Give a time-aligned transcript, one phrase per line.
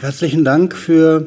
[0.00, 1.26] Herzlichen Dank für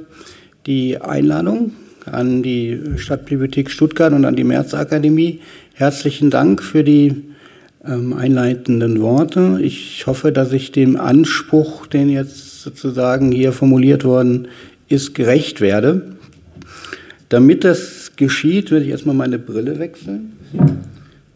[0.66, 1.74] die Einladung
[2.08, 5.42] an die Stadtbibliothek Stuttgart und an die Märzakademie.
[5.76, 7.24] Herzlichen Dank für die
[7.86, 9.60] ähm, einleitenden Worte.
[9.62, 14.48] Ich hoffe, dass ich dem Anspruch, den jetzt sozusagen hier formuliert worden
[14.88, 16.16] ist, gerecht werde.
[17.30, 20.34] Damit das geschieht, würde ich erstmal meine Brille wechseln.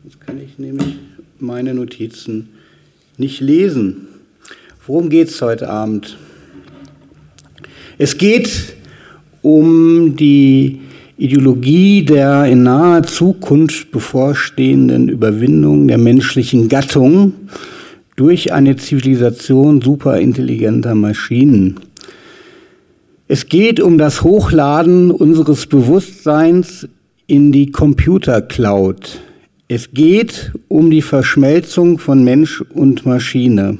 [0.03, 0.97] Jetzt kann ich nämlich
[1.37, 2.49] meine Notizen
[3.15, 4.07] nicht lesen.
[4.87, 6.17] Worum geht es heute Abend?
[7.99, 8.75] Es geht
[9.41, 10.79] um die
[11.17, 17.33] Ideologie der in naher Zukunft bevorstehenden Überwindung der menschlichen Gattung
[18.15, 21.79] durch eine Zivilisation superintelligenter Maschinen.
[23.27, 26.87] Es geht um das Hochladen unseres Bewusstseins
[27.25, 29.19] in die Computer-Cloud.
[29.67, 33.79] Es geht um die Verschmelzung von Mensch und Maschine.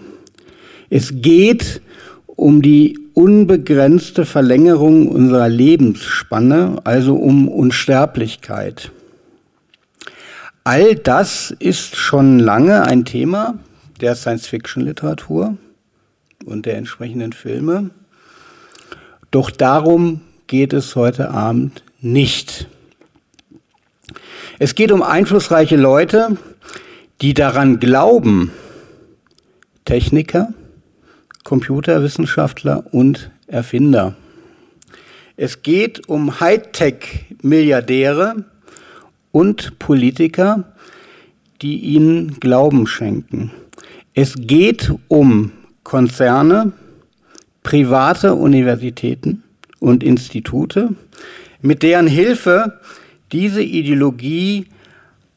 [0.90, 1.82] Es geht
[2.26, 8.92] um die unbegrenzte Verlängerung unserer Lebensspanne, also um Unsterblichkeit.
[10.64, 13.58] All das ist schon lange ein Thema
[14.02, 15.58] der Science-Fiction-Literatur
[16.46, 17.90] und der entsprechenden Filme.
[19.32, 22.68] Doch darum geht es heute Abend nicht.
[24.60, 26.38] Es geht um einflussreiche Leute,
[27.22, 28.52] die daran glauben,
[29.86, 30.54] Techniker,
[31.48, 34.16] Computerwissenschaftler und Erfinder.
[35.38, 38.44] Es geht um Hightech-Milliardäre
[39.32, 40.66] und Politiker,
[41.62, 43.52] die ihnen Glauben schenken.
[44.14, 45.54] Es geht um
[45.84, 46.74] Konzerne,
[47.64, 49.44] private Universitäten
[49.80, 50.90] und Institute,
[51.62, 52.82] mit deren Hilfe
[53.32, 54.66] diese Ideologie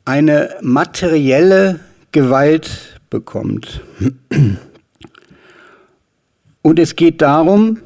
[0.04, 1.78] eine materielle
[2.10, 3.82] Gewalt bekommt.
[6.62, 7.80] Und es geht darum,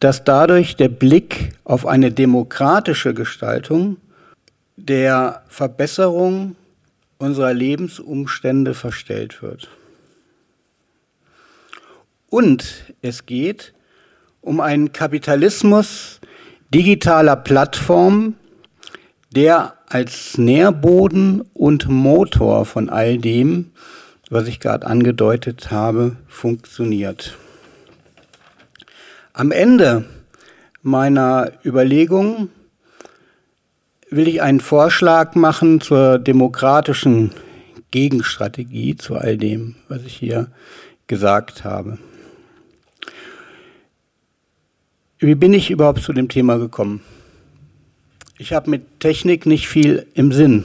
[0.00, 3.96] dass dadurch der Blick auf eine demokratische Gestaltung
[4.76, 6.56] der Verbesserung
[7.18, 9.68] unserer Lebensumstände verstellt wird.
[12.28, 13.72] Und es geht
[14.42, 16.20] um einen Kapitalismus
[16.74, 18.36] digitaler Plattformen,
[19.34, 23.72] der als Nährboden und Motor von all dem,
[24.30, 27.36] was ich gerade angedeutet habe, funktioniert.
[29.38, 30.06] Am Ende
[30.80, 32.48] meiner Überlegungen
[34.08, 37.32] will ich einen Vorschlag machen zur demokratischen
[37.90, 40.50] Gegenstrategie zu all dem, was ich hier
[41.06, 41.98] gesagt habe.
[45.18, 47.02] Wie bin ich überhaupt zu dem Thema gekommen?
[48.38, 50.64] Ich habe mit Technik nicht viel im Sinn.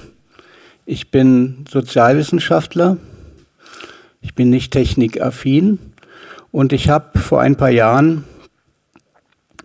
[0.85, 2.95] Ich bin Sozialwissenschaftler,
[4.21, 5.77] ich bin nicht technikaffin
[6.53, 8.23] und ich habe vor ein paar Jahren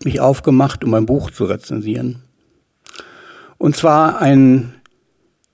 [0.04, 2.22] mich aufgemacht, um ein Buch zu rezensieren.
[3.58, 4.74] Und zwar ein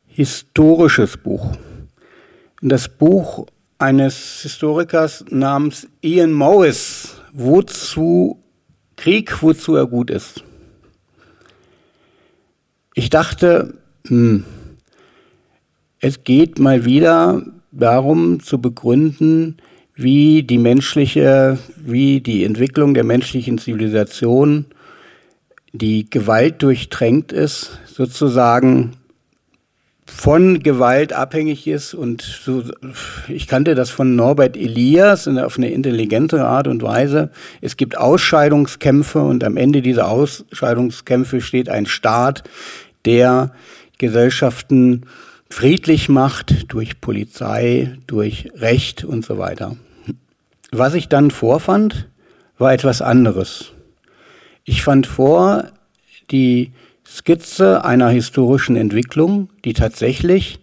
[0.06, 1.56] historisches Buch.
[2.60, 3.47] Das Buch
[3.78, 8.38] eines Historikers namens Ian Morris, Wozu
[8.97, 10.44] Krieg, wozu er gut ist.
[12.94, 13.74] Ich dachte,
[14.06, 14.44] hm,
[15.98, 19.56] es geht mal wieder darum zu begründen,
[19.94, 24.66] wie die menschliche, wie die Entwicklung der menschlichen Zivilisation,
[25.72, 28.92] die Gewalt durchtränkt ist, sozusagen
[30.06, 32.62] von Gewalt abhängig ist und so,
[33.28, 37.30] ich kannte das von Norbert Elias auf eine intelligente Art und Weise.
[37.60, 42.44] Es gibt Ausscheidungskämpfe und am Ende dieser Ausscheidungskämpfe steht ein Staat,
[43.04, 43.53] der
[43.98, 45.06] Gesellschaften
[45.53, 49.77] friedlich macht durch Polizei, durch Recht und so weiter.
[50.73, 52.09] Was ich dann vorfand,
[52.57, 53.73] war etwas anderes.
[54.65, 55.65] Ich fand vor
[56.31, 56.73] die
[57.07, 60.59] Skizze einer historischen Entwicklung, die tatsächlich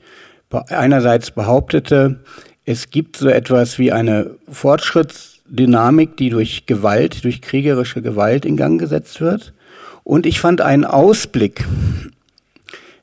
[0.49, 2.23] einerseits behauptete,
[2.65, 8.79] es gibt so etwas wie eine Fortschrittsdynamik, die durch Gewalt, durch kriegerische Gewalt in Gang
[8.79, 9.53] gesetzt wird.
[10.03, 11.65] Und ich fand einen Ausblick,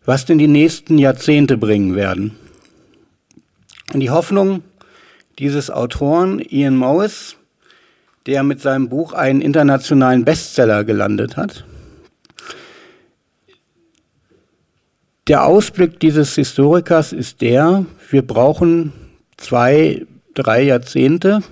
[0.07, 2.37] was denn die nächsten Jahrzehnte bringen werden.
[3.93, 4.63] Und die Hoffnung
[5.39, 7.37] dieses Autoren, Ian Morris,
[8.27, 11.65] der mit seinem Buch einen internationalen Bestseller gelandet hat.
[15.29, 18.93] Der Ausblick dieses Historikers ist der, wir brauchen
[19.37, 21.43] zwei, drei Jahrzehnte,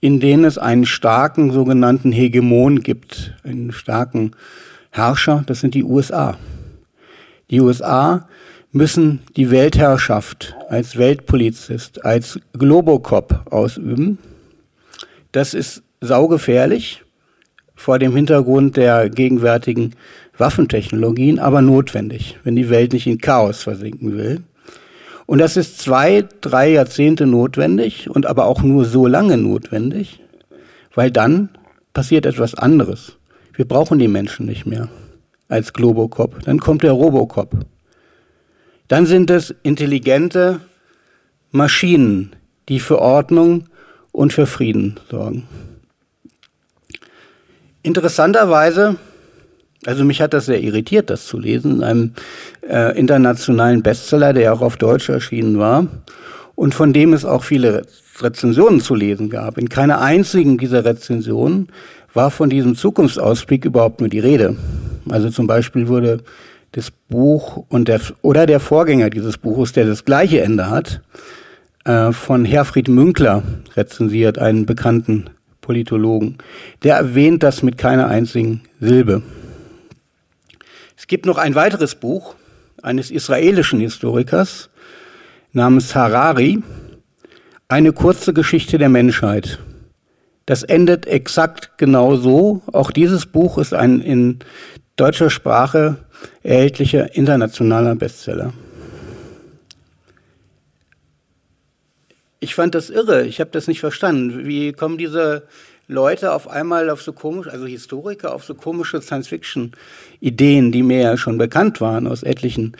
[0.00, 4.32] in denen es einen starken sogenannten Hegemon gibt, einen starken
[4.90, 6.36] Herrscher, das sind die USA.
[7.52, 8.26] Die USA
[8.72, 14.16] müssen die Weltherrschaft als Weltpolizist, als Globocop ausüben.
[15.32, 17.02] Das ist saugefährlich,
[17.74, 19.94] vor dem Hintergrund der gegenwärtigen
[20.38, 24.40] Waffentechnologien aber notwendig, wenn die Welt nicht in Chaos versinken will.
[25.26, 30.20] Und das ist zwei, drei Jahrzehnte notwendig und aber auch nur so lange notwendig,
[30.94, 31.50] weil dann
[31.92, 33.18] passiert etwas anderes.
[33.52, 34.88] Wir brauchen die Menschen nicht mehr
[35.52, 36.42] als Globocop.
[36.44, 37.50] Dann kommt der Robocop.
[38.88, 40.60] Dann sind es intelligente
[41.50, 42.34] Maschinen,
[42.68, 43.68] die für Ordnung
[44.12, 45.46] und für Frieden sorgen.
[47.82, 48.96] Interessanterweise,
[49.84, 52.14] also mich hat das sehr irritiert, das zu lesen, in einem
[52.66, 55.86] äh, internationalen Bestseller, der auch auf Deutsch erschienen war
[56.54, 57.82] und von dem es auch viele
[58.20, 59.58] Rezensionen zu lesen gab.
[59.58, 61.68] In keiner einzigen dieser Rezensionen
[62.14, 64.56] war von diesem Zukunftsausblick überhaupt nur die Rede.
[65.08, 66.22] Also zum Beispiel wurde
[66.72, 71.02] das Buch und der, oder der Vorgänger dieses Buches, der das gleiche Ende hat,
[71.84, 73.42] äh, von Herfried Münkler
[73.76, 76.38] rezensiert, einen bekannten Politologen.
[76.82, 79.22] Der erwähnt das mit keiner einzigen Silbe.
[80.96, 82.34] Es gibt noch ein weiteres Buch
[82.82, 84.70] eines israelischen Historikers
[85.52, 86.62] namens Harari,
[87.68, 89.58] eine kurze Geschichte der Menschheit.
[90.46, 92.62] Das endet exakt genau so.
[92.72, 94.40] Auch dieses Buch ist ein in
[94.96, 95.96] deutscher Sprache
[96.42, 98.52] erhältlicher internationaler Bestseller.
[102.40, 104.46] Ich fand das irre, ich habe das nicht verstanden.
[104.46, 105.44] Wie kommen diese
[105.86, 111.16] Leute auf einmal auf so komisch, also Historiker auf so komische Science-Fiction-Ideen, die mir ja
[111.16, 112.76] schon bekannt waren aus etlichen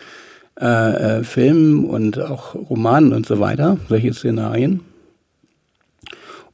[0.59, 4.81] äh, äh, Filmen und auch Romanen und so weiter, solche Szenarien.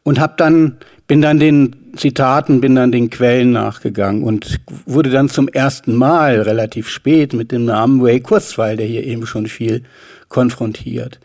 [0.03, 0.77] Und hab dann,
[1.07, 6.41] bin dann den Zitaten, bin dann den Quellen nachgegangen und wurde dann zum ersten Mal
[6.41, 9.83] relativ spät mit dem Namen Ray Kurzweil, der hier eben schon viel
[10.27, 11.19] konfrontiert,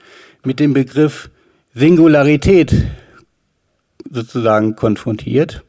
[0.44, 1.30] mit dem Begriff
[1.74, 2.74] Singularität
[4.10, 5.64] sozusagen konfrontiert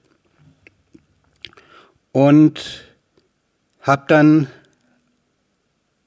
[2.11, 2.85] und
[3.81, 4.47] habe dann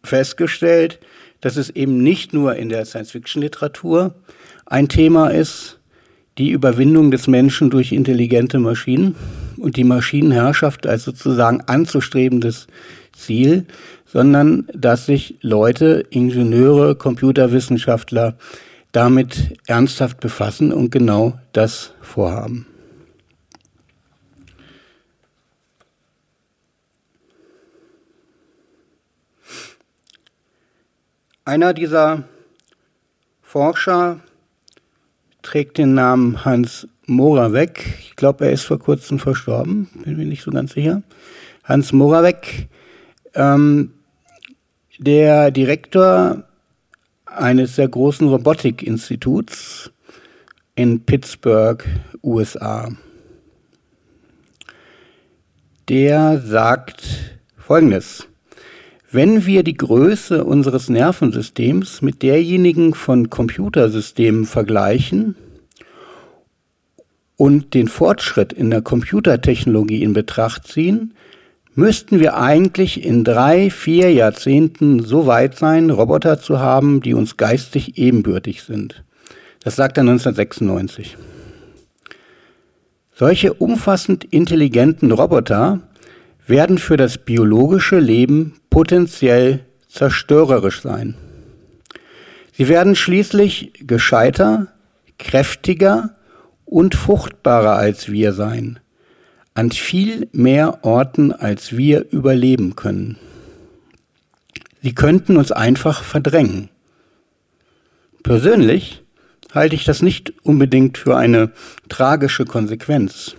[0.03, 1.01] festgestellt,
[1.41, 4.15] dass es eben nicht nur in der Science-Fiction-Literatur
[4.67, 5.78] ein Thema ist,
[6.39, 9.17] die Überwindung des Menschen durch intelligente Maschinen
[9.57, 12.69] und die Maschinenherrschaft als sozusagen anzustrebendes
[13.13, 13.67] Ziel,
[14.07, 18.37] sondern dass sich Leute, Ingenieure, Computerwissenschaftler
[18.93, 22.67] damit ernsthaft befassen und genau das vorhaben.
[31.45, 32.25] Einer dieser
[33.43, 34.21] Forscher
[35.43, 37.85] trägt den Namen Hans Moravec.
[38.01, 41.03] Ich glaube, er ist vor kurzem verstorben, bin mir nicht so ganz sicher.
[41.65, 42.69] Hans Moravec,
[43.35, 43.93] ähm,
[44.99, 46.45] der Direktor
[47.27, 49.91] eines sehr großen Robotikinstituts
[50.75, 51.85] in Pittsburgh,
[52.23, 52.91] USA.
[55.89, 57.05] Der sagt
[57.57, 58.29] Folgendes.
[59.11, 65.35] Wenn wir die Größe unseres Nervensystems mit derjenigen von Computersystemen vergleichen
[67.35, 71.15] und den Fortschritt in der Computertechnologie in Betracht ziehen,
[71.75, 77.39] müssten wir eigentlich in drei, vier Jahrzehnten so weit sein, Roboter zu haben, die uns
[77.39, 79.05] geistig ebenbürtig sind.
[79.65, 81.17] Das sagt er 1996.
[83.15, 85.81] Solche umfassend intelligenten Roboter
[86.47, 91.17] werden für das biologische Leben potenziell zerstörerisch sein.
[92.53, 94.69] Sie werden schließlich gescheiter,
[95.19, 96.15] kräftiger
[96.65, 98.79] und fruchtbarer als wir sein
[99.55, 103.17] an viel mehr Orten, als wir überleben können.
[104.81, 106.69] Sie könnten uns einfach verdrängen.
[108.23, 109.03] Persönlich
[109.53, 111.51] halte ich das nicht unbedingt für eine
[111.89, 113.35] tragische Konsequenz.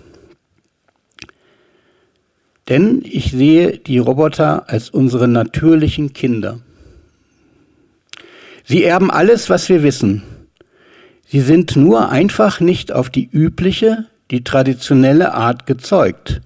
[2.69, 6.59] Denn ich sehe die Roboter als unsere natürlichen Kinder.
[8.63, 10.21] Sie erben alles, was wir wissen.
[11.25, 16.41] Sie sind nur einfach nicht auf die übliche, die traditionelle Art gezeugt.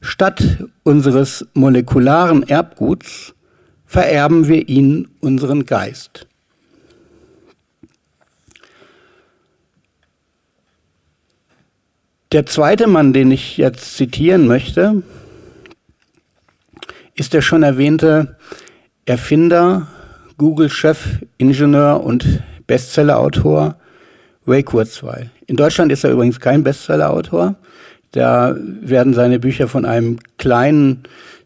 [0.00, 3.34] Statt unseres molekularen Erbguts
[3.84, 6.26] vererben wir ihnen unseren Geist.
[12.32, 15.02] Der zweite Mann, den ich jetzt zitieren möchte,
[17.16, 18.36] ist der schon erwähnte
[19.04, 19.88] Erfinder,
[20.38, 23.74] Google-Chef, Ingenieur und Bestsellerautor
[24.46, 25.30] Ray Kurzweil.
[25.48, 27.56] In Deutschland ist er übrigens kein Bestsellerautor.
[28.12, 31.02] Da werden seine Bücher von einem kleinen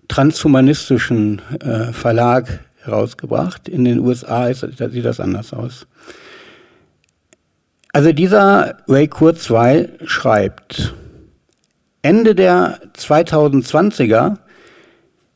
[0.08, 3.70] transhumanistischen äh, Verlag herausgebracht.
[3.70, 5.86] In den USA ist, da sieht das anders aus.
[7.94, 10.94] Also dieser Ray Kurzweil schreibt,
[12.02, 14.36] Ende der 2020er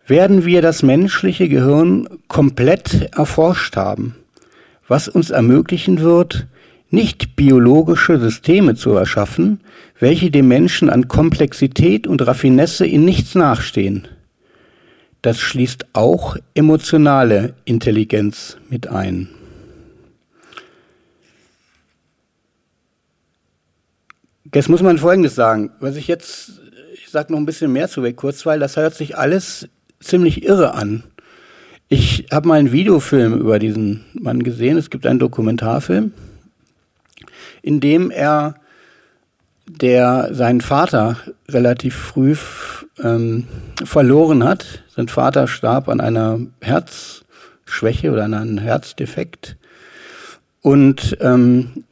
[0.08, 4.16] werden wir das menschliche Gehirn komplett erforscht haben,
[4.88, 6.48] was uns ermöglichen wird,
[6.90, 9.60] nicht biologische Systeme zu erschaffen,
[10.00, 14.08] welche dem Menschen an Komplexität und Raffinesse in nichts nachstehen.
[15.22, 19.28] Das schließt auch emotionale Intelligenz mit ein.
[24.54, 25.70] Jetzt muss man Folgendes sagen.
[25.80, 26.60] Was ich jetzt,
[26.94, 29.68] ich sage noch ein bisschen mehr zu Weg Kurzweil, das hört sich alles
[30.00, 31.02] ziemlich irre an.
[31.88, 34.78] Ich habe mal einen Videofilm über diesen Mann gesehen.
[34.78, 36.12] Es gibt einen Dokumentarfilm,
[37.62, 38.54] in dem er,
[39.66, 41.16] der seinen Vater
[41.48, 42.34] relativ früh
[43.02, 43.46] ähm,
[43.84, 44.84] verloren hat.
[44.94, 49.56] Sein Vater starb an einer Herzschwäche oder an einem Herzdefekt.
[50.62, 51.84] Und ähm,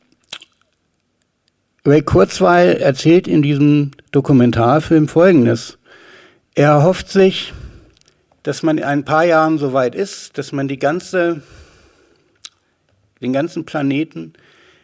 [1.86, 5.78] Ray Kurzweil erzählt in diesem Dokumentarfilm Folgendes.
[6.56, 7.54] Er hofft sich,
[8.42, 11.42] dass man in ein paar Jahren so weit ist, dass man die ganze,
[13.22, 14.32] den ganzen Planeten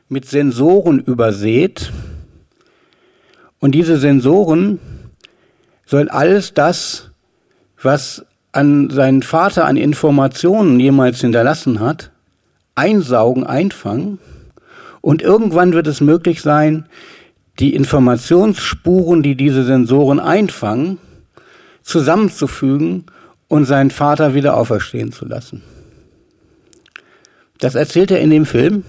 [0.08, 1.90] mit Sensoren übersät.
[3.58, 4.78] Und diese Sensoren
[5.84, 7.10] sollen alles das,
[7.82, 12.12] was an seinen Vater an Informationen jemals hinterlassen hat,
[12.76, 14.20] einsaugen, einfangen.
[15.02, 16.86] Und irgendwann wird es möglich sein,
[17.58, 20.96] die Informationsspuren, die diese Sensoren einfangen,
[21.82, 23.04] zusammenzufügen
[23.48, 25.62] und seinen Vater wieder auferstehen zu lassen.
[27.58, 28.84] Das erzählt er in dem Film,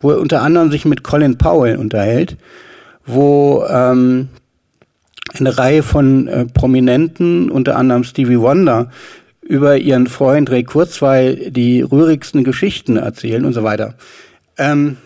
[0.00, 2.36] wo er unter anderem sich mit Colin Powell unterhält,
[3.04, 4.28] wo ähm,
[5.38, 8.90] eine Reihe von äh, Prominenten, unter anderem Stevie Wonder,
[9.42, 13.94] über ihren Freund Ray Kurzweil die rührigsten Geschichten erzählen und so weiter.
[14.58, 14.96] Ähm,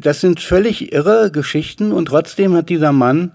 [0.00, 3.32] das sind völlig irre Geschichten und trotzdem hat dieser Mann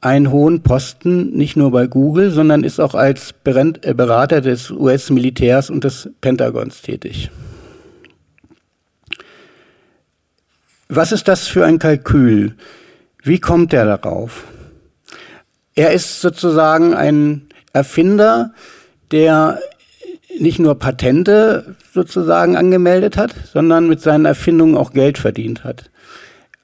[0.00, 5.70] einen hohen Posten, nicht nur bei Google, sondern ist auch als äh, Berater des US-Militärs
[5.70, 7.30] und des Pentagons tätig.
[10.88, 12.56] Was ist das für ein Kalkül?
[13.22, 14.44] Wie kommt er darauf?
[15.74, 18.52] Er ist sozusagen ein Erfinder,
[19.10, 19.60] der
[20.38, 25.90] nicht nur Patente sozusagen angemeldet hat, sondern mit seinen Erfindungen auch Geld verdient hat.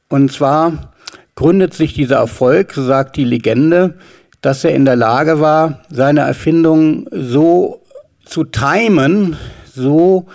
[0.08, 0.92] Und zwar
[1.34, 3.94] gründet sich dieser Erfolg, sagt die Legende,
[4.40, 7.82] dass er in der Lage war, seine Erfindung so
[8.24, 9.36] zu timen,
[9.72, 10.26] so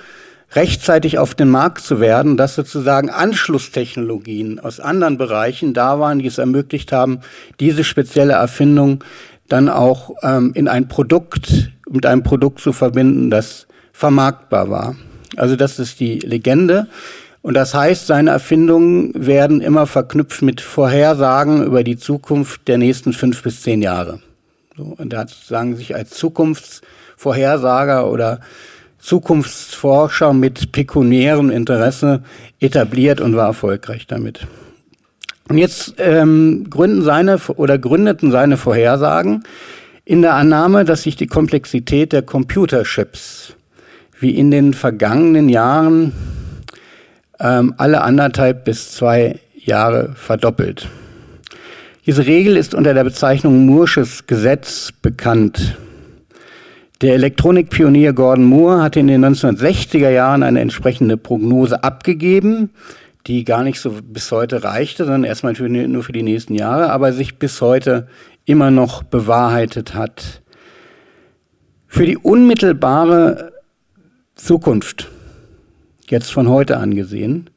[0.56, 6.28] rechtzeitig auf den Markt zu werden, dass sozusagen Anschlusstechnologien aus anderen Bereichen da waren, die
[6.28, 7.20] es ermöglicht haben,
[7.60, 9.04] diese spezielle Erfindung
[9.50, 14.96] dann auch ähm, in ein Produkt, mit einem Produkt zu verbinden, das vermarktbar war.
[15.36, 16.88] Also das ist die Legende.
[17.44, 23.12] Und das heißt, seine Erfindungen werden immer verknüpft mit Vorhersagen über die Zukunft der nächsten
[23.12, 24.22] fünf bis zehn Jahre.
[24.78, 28.40] So, und er hat sozusagen sich als Zukunftsvorhersager oder
[28.98, 32.24] Zukunftsforscher mit pekuniärem Interesse
[32.62, 34.48] etabliert und war erfolgreich damit.
[35.50, 39.44] Und jetzt ähm, gründen seine oder gründeten seine Vorhersagen
[40.06, 43.58] in der Annahme, dass sich die Komplexität der Computerchips
[44.18, 46.14] wie in den vergangenen Jahren
[47.44, 50.88] ähm, alle anderthalb bis zwei Jahre verdoppelt.
[52.06, 55.78] Diese Regel ist unter der Bezeichnung Moore'sches Gesetz bekannt.
[57.02, 62.72] Der Elektronikpionier Gordon Moore hatte in den 1960er Jahren eine entsprechende Prognose abgegeben,
[63.28, 66.92] die gar nicht so bis heute reichte, sondern erstmal für, nur für die nächsten Jahre,
[66.92, 68.08] aber sich bis heute
[68.46, 70.42] immer noch bewahrheitet hat.
[71.88, 73.54] Für die unmittelbare
[74.36, 75.10] Zukunft
[76.14, 77.50] jetzt von heute angesehen,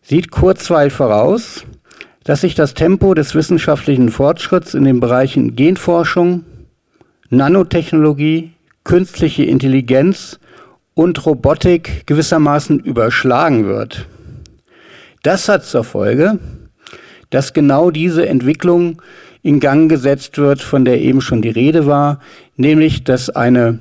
[0.00, 1.64] sieht Kurzweil voraus,
[2.24, 6.44] dass sich das Tempo des wissenschaftlichen Fortschritts in den Bereichen Genforschung,
[7.28, 8.52] Nanotechnologie,
[8.84, 10.38] künstliche Intelligenz
[10.94, 14.06] und Robotik gewissermaßen überschlagen wird.
[15.24, 16.38] Das hat zur Folge,
[17.30, 19.02] dass genau diese Entwicklung
[19.42, 22.20] in Gang gesetzt wird, von der eben schon die Rede war,
[22.56, 23.80] nämlich dass eine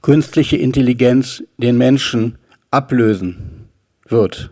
[0.00, 2.38] künstliche Intelligenz den Menschen
[2.72, 3.68] ablösen
[4.08, 4.50] wird.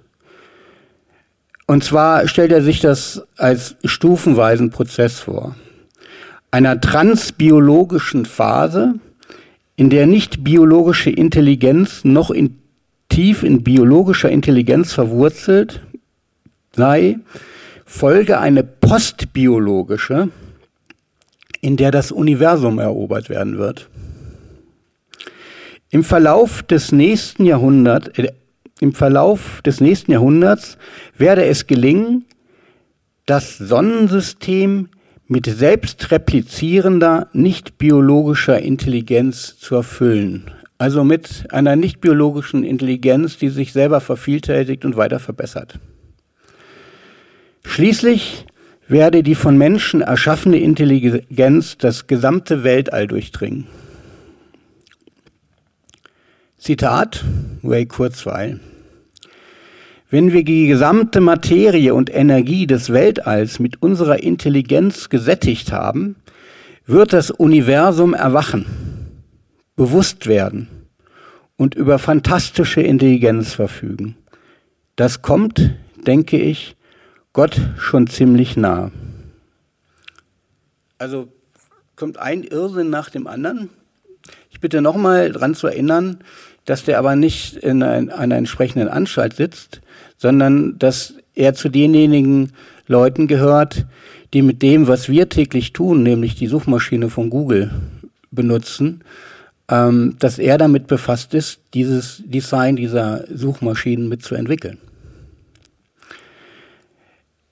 [1.67, 5.57] Und zwar stellt er sich das als stufenweisen Prozess vor.
[6.51, 8.95] Einer transbiologischen Phase,
[9.77, 12.59] in der nicht biologische Intelligenz noch in,
[13.09, 15.81] tief in biologischer Intelligenz verwurzelt
[16.73, 17.19] sei,
[17.85, 20.29] folge eine postbiologische,
[21.61, 23.90] in der das Universum erobert werden wird.
[25.93, 28.29] Im Verlauf des nächsten Jahrhunderts, äh,
[28.79, 30.79] im Verlauf des nächsten Jahrhunderts
[31.19, 32.27] werde es gelingen,
[33.27, 34.89] das Sonnensystem
[35.27, 40.51] mit selbstreplizierender, nicht biologischer Intelligenz zu erfüllen.
[40.79, 45.79] Also mit einer nicht biologischen Intelligenz, die sich selber vervielfältigt und weiter verbessert.
[47.65, 48.47] Schließlich
[48.89, 53.67] werde die von Menschen erschaffene Intelligenz das gesamte Weltall durchdringen.
[56.61, 57.25] Zitat
[57.65, 58.61] Ray Kurzweil.
[60.11, 66.17] Wenn wir die gesamte Materie und Energie des Weltalls mit unserer Intelligenz gesättigt haben,
[66.85, 68.67] wird das Universum erwachen,
[69.75, 70.69] bewusst werden
[71.57, 74.17] und über fantastische Intelligenz verfügen.
[74.97, 75.71] Das kommt,
[76.07, 76.77] denke ich,
[77.33, 78.91] Gott schon ziemlich nah.
[80.99, 81.33] Also
[81.97, 83.71] kommt ein Irrsinn nach dem anderen.
[84.51, 86.19] Ich bitte nochmal daran zu erinnern,
[86.65, 89.81] dass der aber nicht in ein, einer entsprechenden Anstalt sitzt,
[90.17, 92.53] sondern dass er zu denjenigen
[92.87, 93.87] Leuten gehört,
[94.33, 97.71] die mit dem, was wir täglich tun, nämlich die Suchmaschine von Google
[98.31, 99.03] benutzen,
[99.69, 104.79] ähm, dass er damit befasst ist, dieses Design dieser Suchmaschinen mitzuentwickeln.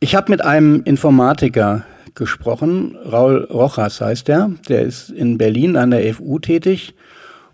[0.00, 1.84] Ich habe mit einem Informatiker
[2.14, 6.94] gesprochen, Raul Rojas heißt er, der ist in Berlin an der FU tätig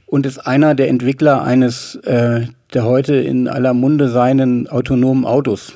[0.06, 5.73] und ist einer der Entwickler eines äh, der heute in aller Munde seinen autonomen Autos,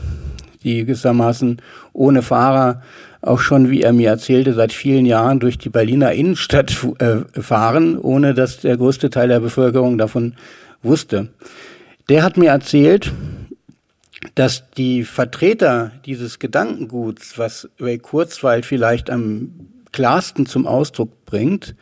[0.64, 2.82] die gewissermaßen ohne Fahrer
[3.20, 7.98] auch schon, wie er mir erzählte, seit vielen Jahren durch die Berliner Innenstadt äh, fahren,
[7.98, 10.34] ohne dass der größte Teil der Bevölkerung davon
[10.82, 11.28] wusste.
[12.08, 13.12] Der hat mir erzählt,
[14.34, 19.50] dass die Vertreter dieses Gedankenguts, was Ray Kurzweil vielleicht am
[19.92, 21.74] klarsten zum Ausdruck bringt,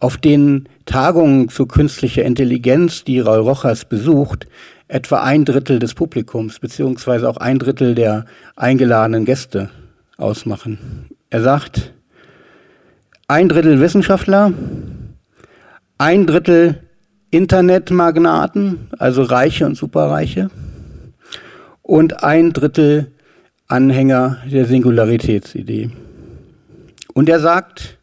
[0.00, 4.46] auf den Tagungen zu künstlicher Intelligenz, die Raul Rojas besucht,
[4.88, 9.70] etwa ein Drittel des Publikums beziehungsweise auch ein Drittel der eingeladenen Gäste
[10.16, 11.08] ausmachen.
[11.30, 11.92] Er sagt,
[13.28, 14.52] ein Drittel Wissenschaftler,
[15.98, 16.80] ein Drittel
[17.30, 20.50] Internetmagnaten, also Reiche und Superreiche,
[21.82, 23.10] und ein Drittel
[23.66, 25.90] Anhänger der Singularitätsidee.
[27.14, 27.98] Und er sagt,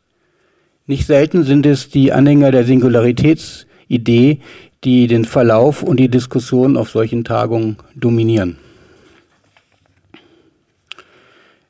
[0.88, 4.40] nicht selten sind es die Anhänger der Singularitätsidee,
[4.84, 8.58] die den Verlauf und die Diskussion auf solchen Tagungen dominieren.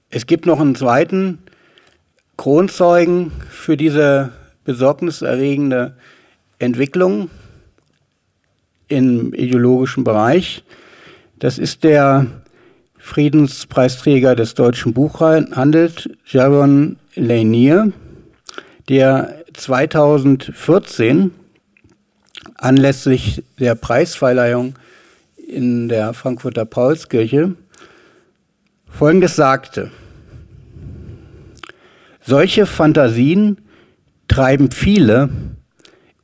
[0.09, 1.39] Es gibt noch einen zweiten
[2.37, 4.31] Kronzeugen für diese
[4.63, 5.95] besorgniserregende
[6.59, 7.29] Entwicklung
[8.87, 10.63] im ideologischen Bereich.
[11.39, 12.27] Das ist der
[12.97, 17.91] Friedenspreisträger des deutschen Buchhandels, Jaron Lanier
[18.89, 21.31] der 2014
[22.55, 24.75] anlässlich der Preisverleihung
[25.35, 27.55] in der Frankfurter Paulskirche
[28.87, 29.89] Folgendes sagte.
[32.21, 33.57] Solche Fantasien
[34.27, 35.29] treiben viele,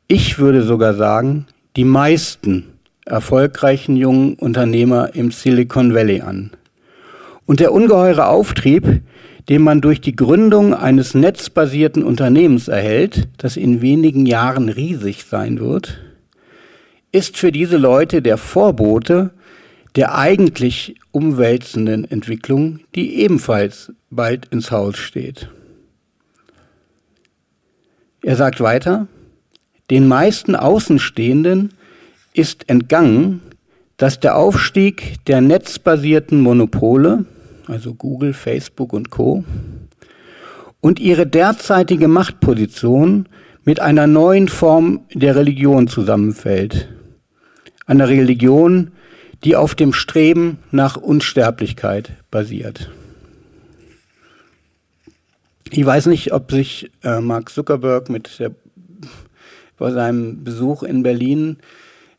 [0.08, 2.66] ich würde sogar sagen, die meisten
[3.06, 6.52] erfolgreichen jungen Unternehmer im Silicon Valley an.
[7.46, 9.02] Und der ungeheure Auftrieb,
[9.50, 15.60] den man durch die Gründung eines netzbasierten Unternehmens erhält, das in wenigen Jahren riesig sein
[15.60, 16.00] wird,
[17.12, 19.32] ist für diese Leute der Vorbote
[19.96, 25.50] der eigentlich umwälzenden Entwicklung, die ebenfalls bald ins Haus steht.
[28.22, 29.08] Er sagt weiter,
[29.90, 31.74] den meisten Außenstehenden
[32.34, 33.42] ist entgangen,
[33.96, 37.26] dass der Aufstieg der netzbasierten Monopole
[37.68, 39.44] also Google, Facebook und Co.
[40.80, 43.28] Und ihre derzeitige Machtposition
[43.66, 46.88] mit einer neuen Form der Religion zusammenfällt.
[47.86, 48.92] Einer Religion,
[49.44, 52.90] die auf dem Streben nach Unsterblichkeit basiert.
[55.70, 58.52] Ich weiß nicht, ob sich äh, Mark Zuckerberg mit der,
[59.78, 61.58] bei seinem Besuch in Berlin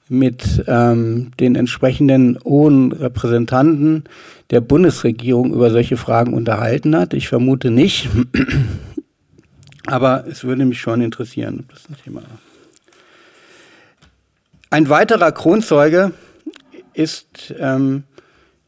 [0.09, 4.05] mit ähm, den entsprechenden hohen Repräsentanten
[4.51, 7.15] der Bundesregierung über solche Fragen unterhalten hat.
[7.15, 8.09] Ich vermute nicht.
[9.87, 12.29] Aber es würde mich schon interessieren, ob das ein Thema ist.
[14.71, 16.13] Ein weiterer Kronzeuge
[16.93, 18.05] ist ähm,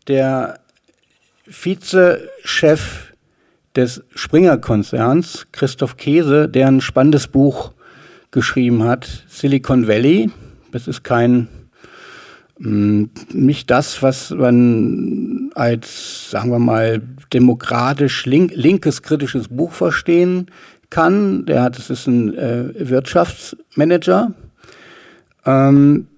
[0.09, 0.61] der
[1.47, 3.13] Vizechef
[3.77, 7.73] des Springer-Konzerns, Christoph Käse, der ein spannendes Buch
[8.31, 10.31] geschrieben hat, Silicon Valley.
[10.73, 11.49] Das ist kein
[12.59, 20.47] mm, nicht das, was man als, sagen wir mal, demokratisch link, linkes kritisches Buch verstehen
[20.91, 21.47] kann.
[21.47, 24.33] Der hat, es ist ein äh, Wirtschaftsmanager,
[25.47, 26.09] ähm,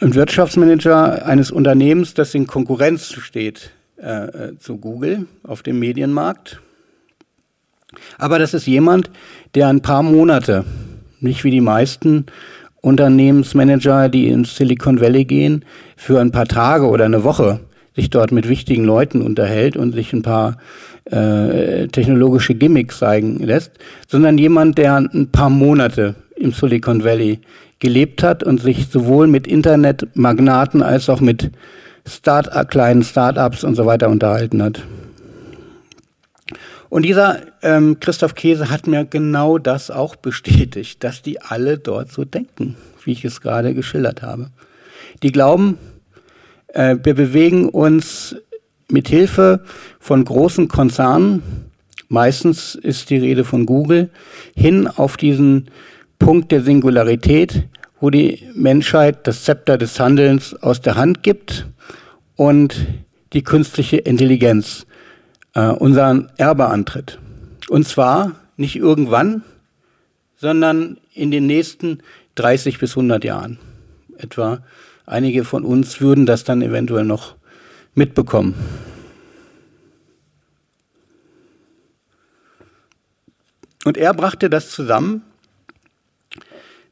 [0.00, 6.60] ein Wirtschaftsmanager eines Unternehmens, das in Konkurrenz steht äh, äh zu Google auf dem Medienmarkt.
[8.18, 9.10] Aber das ist jemand,
[9.54, 10.64] der ein paar Monate,
[11.20, 12.26] nicht wie die meisten
[12.82, 15.64] Unternehmensmanager, die ins Silicon Valley gehen,
[15.96, 17.60] für ein paar Tage oder eine Woche
[17.96, 20.58] sich dort mit wichtigen Leuten unterhält und sich ein paar
[21.06, 23.72] äh, technologische Gimmicks zeigen lässt,
[24.06, 27.40] sondern jemand, der ein paar Monate im Silicon Valley
[27.78, 31.50] gelebt hat und sich sowohl mit Internetmagnaten als auch mit
[32.06, 34.82] Start kleinen Startups und so weiter unterhalten hat.
[36.88, 42.12] Und dieser ähm, Christoph Käse hat mir genau das auch bestätigt, dass die alle dort
[42.12, 44.50] so denken, wie ich es gerade geschildert habe.
[45.22, 45.78] Die glauben,
[46.76, 48.36] äh, wir bewegen uns
[48.90, 49.64] mit Hilfe
[49.98, 51.42] von großen Konzernen,
[52.08, 54.10] meistens ist die Rede von Google,
[54.54, 55.70] hin auf diesen
[56.18, 57.66] Punkt der Singularität,
[57.98, 61.66] wo die Menschheit das Zepter des Handelns aus der Hand gibt
[62.36, 62.86] und
[63.32, 64.86] die künstliche Intelligenz
[65.54, 67.18] äh, unseren Erbe antritt.
[67.68, 69.42] Und zwar nicht irgendwann,
[70.36, 72.02] sondern in den nächsten
[72.34, 73.58] 30 bis 100 Jahren
[74.18, 74.62] etwa.
[75.06, 77.36] Einige von uns würden das dann eventuell noch
[77.94, 78.54] mitbekommen.
[83.84, 85.22] Und er brachte das zusammen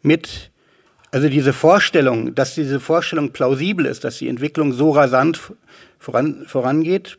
[0.00, 0.53] mit,
[1.11, 5.40] also diese Vorstellung, dass diese Vorstellung plausibel ist, dass die Entwicklung so rasant
[5.98, 7.18] voran, vorangeht,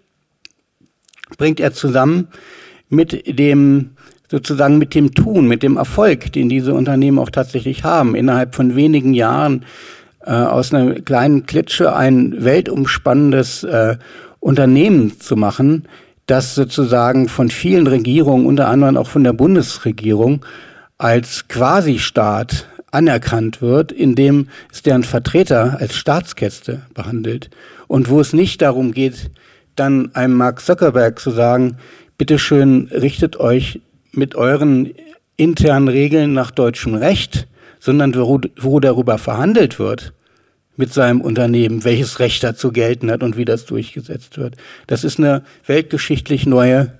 [1.38, 2.30] bringt er zusammen
[2.88, 3.98] mit dem
[4.30, 8.16] sozusagen mit dem Tun, mit dem Erfolg, den diese Unternehmen auch tatsächlich haben.
[8.16, 9.66] Innerhalb von wenigen Jahren
[10.26, 13.98] äh, aus einer kleinen Klitsche ein weltumspannendes äh,
[14.40, 15.88] Unternehmen zu machen,
[16.26, 20.44] das sozusagen von vielen Regierungen, unter anderem auch von der Bundesregierung,
[20.98, 27.50] als Quasi-Staat anerkannt wird, indem es deren Vertreter als Staatskäste behandelt.
[27.88, 29.30] Und wo es nicht darum geht,
[29.76, 31.78] dann einem Mark Zuckerberg zu sagen,
[32.18, 34.92] bitteschön richtet euch mit euren
[35.38, 37.48] internen Regeln nach deutschem Recht,
[37.80, 40.15] sondern wo, wo darüber verhandelt wird
[40.78, 44.56] mit seinem Unternehmen, welches Recht dazu gelten hat und wie das durchgesetzt wird.
[44.88, 46.94] Das ist eine weltgeschichtlich neue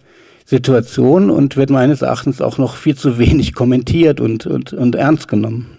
[0.46, 5.28] Situation und wird meines Erachtens auch noch viel zu wenig kommentiert und, und, und ernst
[5.28, 5.78] genommen.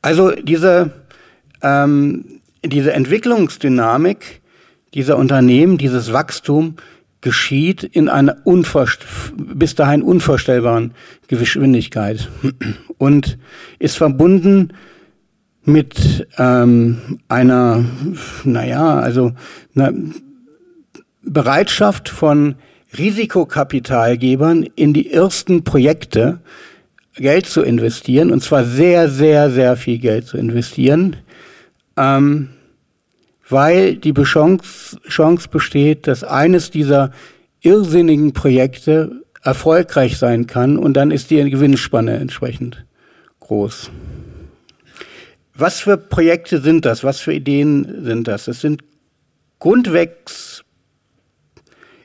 [0.00, 0.92] Also diese,
[1.62, 4.40] ähm, diese Entwicklungsdynamik
[4.94, 6.76] dieser Unternehmen, dieses Wachstum
[7.20, 8.36] geschieht in einer
[9.36, 10.94] bis dahin unvorstellbaren
[11.26, 12.30] Geschwindigkeit
[12.98, 13.38] und
[13.80, 14.72] ist verbunden
[15.64, 17.84] mit ähm, einer,
[18.44, 19.32] naja, also
[19.74, 19.92] einer
[21.22, 22.56] Bereitschaft von
[22.96, 26.40] Risikokapitalgebern in die ersten Projekte
[27.14, 31.16] Geld zu investieren, und zwar sehr, sehr, sehr viel Geld zu investieren,
[31.96, 32.50] ähm,
[33.48, 37.12] weil die Chance, Chance besteht, dass eines dieser
[37.60, 42.84] irrsinnigen Projekte erfolgreich sein kann und dann ist die Gewinnspanne entsprechend
[43.40, 43.90] groß.
[45.60, 47.02] Was für Projekte sind das?
[47.02, 48.46] Was für Ideen sind das?
[48.46, 48.84] Es sind
[49.58, 50.64] grundwegs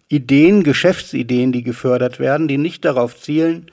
[0.08, 3.68] Ideen, Geschäftsideen, die gefördert werden, die nicht darauf zielen,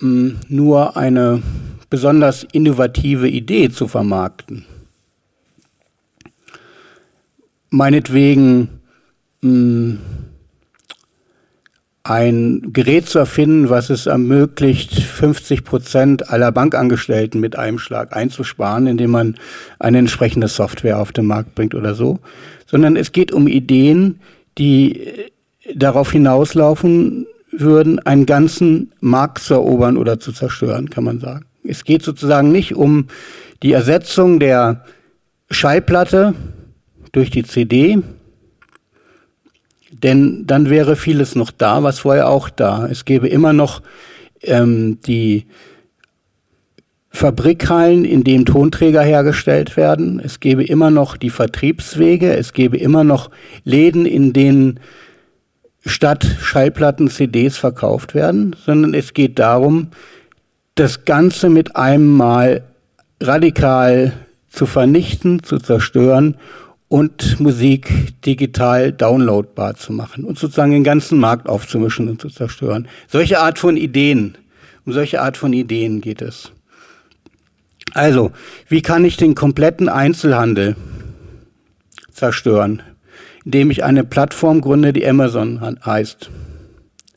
[0.00, 1.42] nur eine
[1.90, 4.66] besonders innovative Idee zu vermarkten.
[7.70, 8.68] Meinetwegen
[12.04, 18.88] ein Gerät zu erfinden, was es ermöglicht, 50 Prozent aller Bankangestellten mit einem Schlag einzusparen,
[18.88, 19.36] indem man
[19.78, 22.18] eine entsprechende Software auf den Markt bringt oder so,
[22.66, 24.20] sondern es geht um Ideen,
[24.58, 25.12] die
[25.74, 31.44] darauf hinauslaufen würden, einen ganzen Markt zu erobern oder zu zerstören, kann man sagen.
[31.62, 33.06] Es geht sozusagen nicht um
[33.62, 34.84] die Ersetzung der
[35.50, 36.34] Schallplatte
[37.12, 38.02] durch die CD,
[40.02, 42.86] denn dann wäre vieles noch da, was vorher auch da.
[42.86, 43.82] Es gäbe immer noch
[44.42, 45.46] ähm, die
[47.10, 50.18] Fabrikhallen, in denen Tonträger hergestellt werden.
[50.18, 52.34] Es gäbe immer noch die Vertriebswege.
[52.34, 53.30] Es gäbe immer noch
[53.64, 54.80] Läden, in denen
[55.84, 59.88] statt Schallplatten CDs verkauft werden, sondern es geht darum,
[60.74, 62.62] das Ganze mit einem Mal
[63.20, 64.12] radikal
[64.48, 66.36] zu vernichten, zu zerstören
[66.92, 72.86] und Musik digital downloadbar zu machen und sozusagen den ganzen Markt aufzumischen und zu zerstören.
[73.08, 74.36] Solche Art von Ideen,
[74.84, 76.52] um solche Art von Ideen geht es.
[77.94, 78.30] Also,
[78.68, 80.76] wie kann ich den kompletten Einzelhandel
[82.10, 82.82] zerstören?
[83.46, 86.30] Indem ich eine Plattform gründe, die Amazon heißt.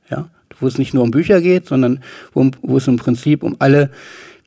[0.09, 0.29] Ja,
[0.61, 1.99] wo es nicht nur um Bücher geht, sondern
[2.31, 3.89] wo, wo es im Prinzip um alle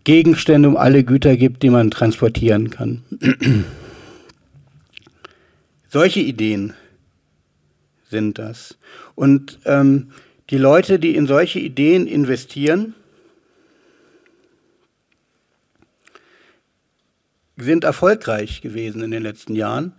[0.04, 3.02] Gegenstände, um alle Güter gibt, die man transportieren kann.
[5.88, 6.74] Solche Ideen
[8.10, 8.78] sind das.
[9.14, 10.12] Und ähm,
[10.50, 12.94] Die Leute, die in solche Ideen investieren,
[17.58, 19.92] sind erfolgreich gewesen in den letzten Jahren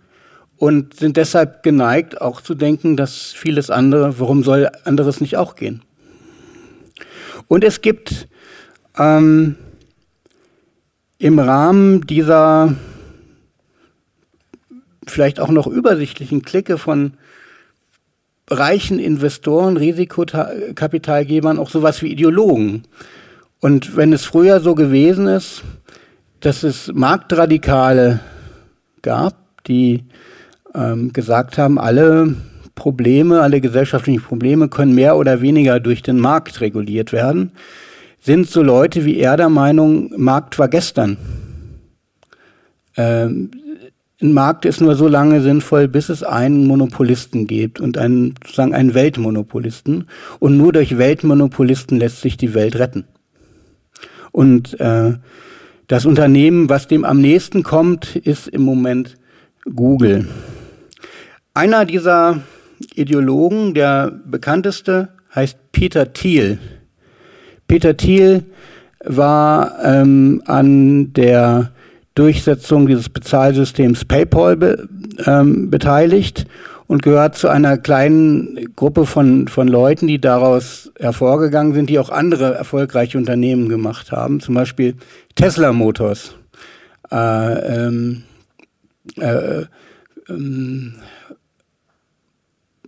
[0.56, 5.54] und sind deshalb geneigt, auch zu denken, dass vieles andere, warum soll anderes nicht auch
[5.54, 5.82] gehen?
[7.46, 8.26] Und es gibt
[8.98, 9.54] ähm,
[11.18, 12.74] im Rahmen dieser
[15.10, 17.14] vielleicht auch noch übersichtlichen Clique von
[18.50, 22.82] reichen Investoren, Risikokapitalgebern auch sowas wie Ideologen.
[23.60, 25.62] Und wenn es früher so gewesen ist,
[26.40, 28.20] dass es Marktradikale
[29.02, 30.04] gab, die
[30.74, 32.34] ähm, gesagt haben, alle
[32.74, 37.52] Probleme, alle gesellschaftlichen Probleme können mehr oder weniger durch den Markt reguliert werden,
[38.20, 41.16] sind so Leute wie er der Meinung, Markt war gestern.
[42.96, 43.50] Ähm,
[44.22, 48.74] ein Markt ist nur so lange sinnvoll, bis es einen Monopolisten gibt und einen, sozusagen
[48.74, 50.08] einen Weltmonopolisten.
[50.38, 53.04] Und nur durch Weltmonopolisten lässt sich die Welt retten.
[54.30, 55.14] Und äh,
[55.88, 59.16] das Unternehmen, was dem am nächsten kommt, ist im Moment
[59.74, 60.28] Google.
[61.54, 62.40] Einer dieser
[62.94, 66.58] Ideologen, der bekannteste, heißt Peter Thiel.
[67.66, 68.44] Peter Thiel
[69.02, 71.72] war ähm, an der
[72.14, 74.88] Durchsetzung dieses Bezahlsystems PayPal be,
[75.26, 76.46] ähm, beteiligt
[76.86, 82.10] und gehört zu einer kleinen Gruppe von, von Leuten, die daraus hervorgegangen sind, die auch
[82.10, 84.96] andere erfolgreiche Unternehmen gemacht haben, zum Beispiel
[85.36, 86.34] Tesla Motors.
[87.12, 88.24] Äh, ähm,
[89.16, 89.62] äh,
[90.28, 90.94] ähm,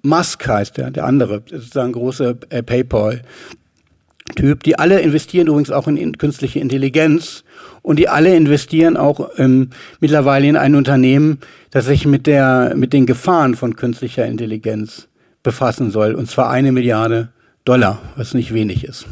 [0.03, 4.63] Musk heißt der, der andere, sozusagen große äh, PayPal-Typ.
[4.65, 7.45] Die alle investieren übrigens auch in, in künstliche Intelligenz
[7.83, 11.38] und die alle investieren auch ähm, mittlerweile in ein Unternehmen,
[11.71, 15.09] das sich mit, der, mit den Gefahren von künstlicher Intelligenz
[15.42, 16.14] befassen soll.
[16.14, 17.31] Und zwar eine Milliarde
[17.64, 19.07] Dollar, was nicht wenig ist.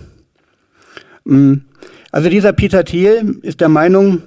[1.24, 1.54] Mm,
[2.12, 4.22] also dieser Peter Thiel ist der Meinung,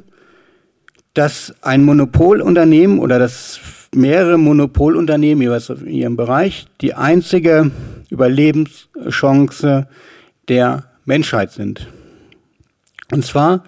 [1.14, 3.60] dass ein Monopolunternehmen oder dass
[3.94, 7.72] mehrere Monopolunternehmen jeweils in ihrem Bereich die einzige
[8.10, 9.88] Überlebenschance
[10.48, 11.88] der Menschheit sind.
[13.12, 13.64] Und zwar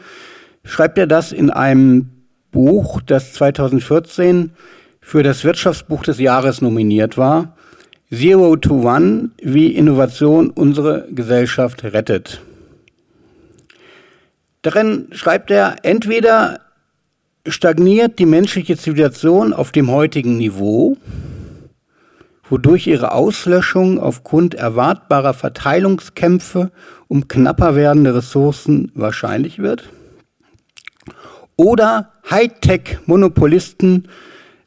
[0.66, 2.10] schreibt er das in einem
[2.52, 4.52] Buch, das 2014
[5.00, 7.56] für das Wirtschaftsbuch des Jahres nominiert war.
[8.12, 12.42] Zero to One, wie Innovation unsere Gesellschaft rettet.
[14.62, 16.62] Darin schreibt er, entweder
[17.48, 20.98] stagniert die menschliche Zivilisation auf dem heutigen Niveau,
[22.50, 26.72] wodurch ihre Auslöschung aufgrund erwartbarer Verteilungskämpfe
[27.08, 29.90] um knapper werdende Ressourcen wahrscheinlich wird,
[31.58, 34.08] oder Hightech-Monopolisten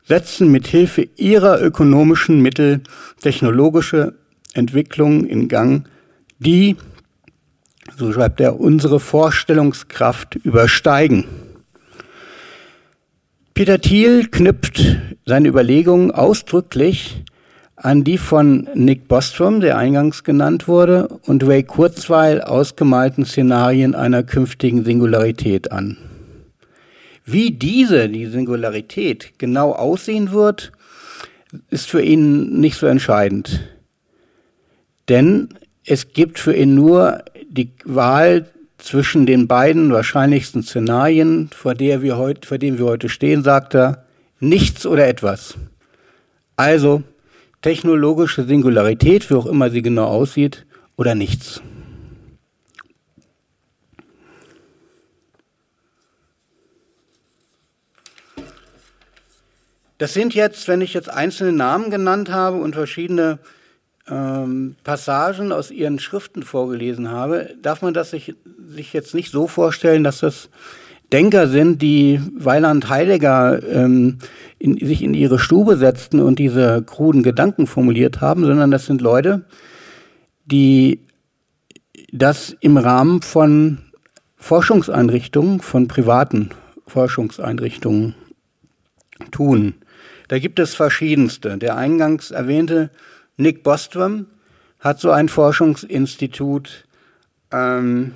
[0.04, 2.80] setzen mit Hilfe ihrer ökonomischen Mittel
[3.20, 4.14] technologische
[4.54, 5.88] Entwicklungen in Gang,
[6.38, 6.76] die,
[7.96, 11.24] so schreibt er, unsere Vorstellungskraft übersteigen.
[13.52, 14.80] Peter Thiel knüpft
[15.26, 17.24] seine Überlegungen ausdrücklich
[17.76, 24.22] an die von Nick Bostrom, der eingangs genannt wurde, und Ray Kurzweil ausgemalten Szenarien einer
[24.22, 25.96] künftigen Singularität an.
[27.30, 30.72] Wie diese, die Singularität, genau aussehen wird,
[31.68, 33.68] ist für ihn nicht so entscheidend.
[35.10, 35.50] Denn
[35.84, 38.46] es gibt für ihn nur die Wahl
[38.78, 43.74] zwischen den beiden wahrscheinlichsten Szenarien, vor, der wir heut, vor denen wir heute stehen, sagt
[43.74, 44.06] er,
[44.40, 45.54] nichts oder etwas.
[46.56, 47.02] Also
[47.60, 50.64] technologische Singularität, wie auch immer sie genau aussieht,
[50.96, 51.60] oder nichts.
[59.98, 63.40] Das sind jetzt, wenn ich jetzt einzelne Namen genannt habe und verschiedene
[64.08, 68.34] ähm, Passagen aus ihren Schriften vorgelesen habe, darf man das sich,
[68.68, 70.50] sich jetzt nicht so vorstellen, dass das
[71.12, 74.18] Denker sind, die Weiland Heidegger ähm,
[74.58, 79.00] in, sich in ihre Stube setzten und diese kruden Gedanken formuliert haben, sondern das sind
[79.00, 79.44] Leute,
[80.44, 81.00] die
[82.12, 83.78] das im Rahmen von
[84.36, 86.50] Forschungseinrichtungen, von privaten
[86.86, 88.14] Forschungseinrichtungen
[89.30, 89.74] tun.
[90.28, 91.56] Da gibt es verschiedenste.
[91.58, 92.90] Der eingangs erwähnte
[93.36, 94.26] Nick Bostrom
[94.78, 96.86] hat so ein Forschungsinstitut
[97.50, 98.14] ähm,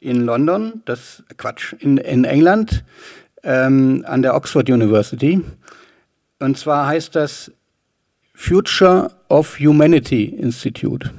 [0.00, 2.84] in London, das Quatsch, in, in England,
[3.42, 5.42] ähm, an der Oxford University.
[6.38, 7.52] Und zwar heißt das
[8.34, 11.10] Future of Humanity Institute.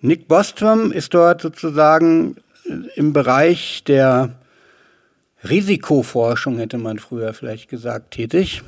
[0.00, 2.36] Nick Bostrom ist dort sozusagen
[2.94, 4.38] im Bereich der
[5.48, 8.62] Risikoforschung, hätte man früher vielleicht gesagt, tätig.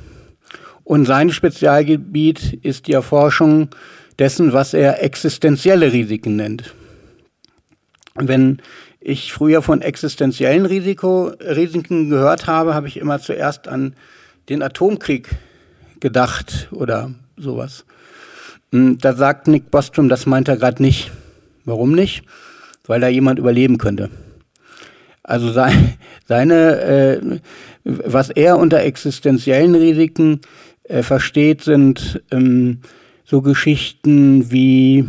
[0.83, 3.69] Und sein Spezialgebiet ist die Erforschung
[4.19, 6.73] dessen, was er existenzielle Risiken nennt.
[8.15, 8.61] Wenn
[8.99, 13.95] ich früher von existenziellen Risiko, Risiken gehört habe, habe ich immer zuerst an
[14.49, 15.29] den Atomkrieg
[15.99, 17.85] gedacht oder sowas.
[18.71, 21.11] Hm, da sagt Nick Bostrom, das meint er gerade nicht.
[21.65, 22.23] Warum nicht?
[22.85, 24.09] Weil da jemand überleben könnte.
[25.27, 25.93] Also sein,
[26.25, 27.39] seine, äh,
[27.83, 30.39] was er unter existenziellen Risiken
[30.83, 32.79] äh, versteht, sind ähm,
[33.25, 35.05] so Geschichten wie,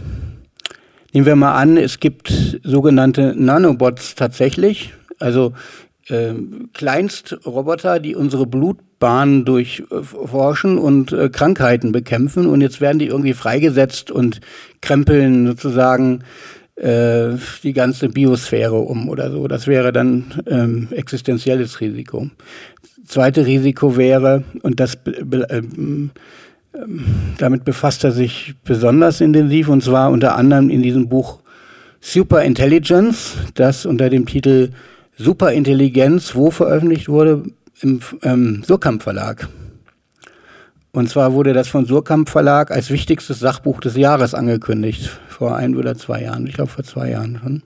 [1.12, 5.52] nehmen wir mal an, es gibt sogenannte Nanobots tatsächlich, also
[6.08, 6.34] äh,
[6.74, 14.10] Kleinstroboter, die unsere Blutbahn durchforschen und äh, Krankheiten bekämpfen und jetzt werden die irgendwie freigesetzt
[14.10, 14.40] und
[14.80, 16.24] krempeln sozusagen
[16.80, 19.48] äh, die ganze Biosphäre um oder so.
[19.48, 22.30] Das wäre dann ähm, existenzielles Risiko.
[23.06, 26.10] Zweite Risiko wäre, und das ähm,
[27.38, 31.40] damit befasst er sich besonders intensiv, und zwar unter anderem in diesem Buch
[32.00, 34.70] Superintelligence, das unter dem Titel
[35.16, 37.44] Superintelligenz, wo veröffentlicht wurde,
[37.80, 39.48] im ähm, Surkamp Verlag.
[40.98, 45.76] Und zwar wurde das von Surkamp Verlag als wichtigstes Sachbuch des Jahres angekündigt, vor ein
[45.76, 47.62] oder zwei Jahren, ich glaube vor zwei Jahren schon.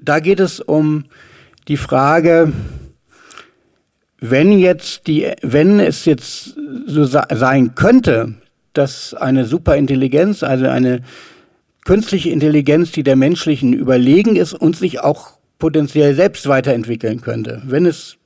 [0.00, 1.04] Da geht es um
[1.68, 2.52] die Frage,
[4.18, 6.56] wenn jetzt die, wenn es jetzt
[6.88, 8.34] so sein könnte,
[8.72, 11.02] dass eine Superintelligenz, also eine
[11.84, 17.86] künstliche Intelligenz, die der menschlichen überlegen ist und sich auch potenziell selbst weiterentwickeln könnte, wenn
[17.86, 18.16] es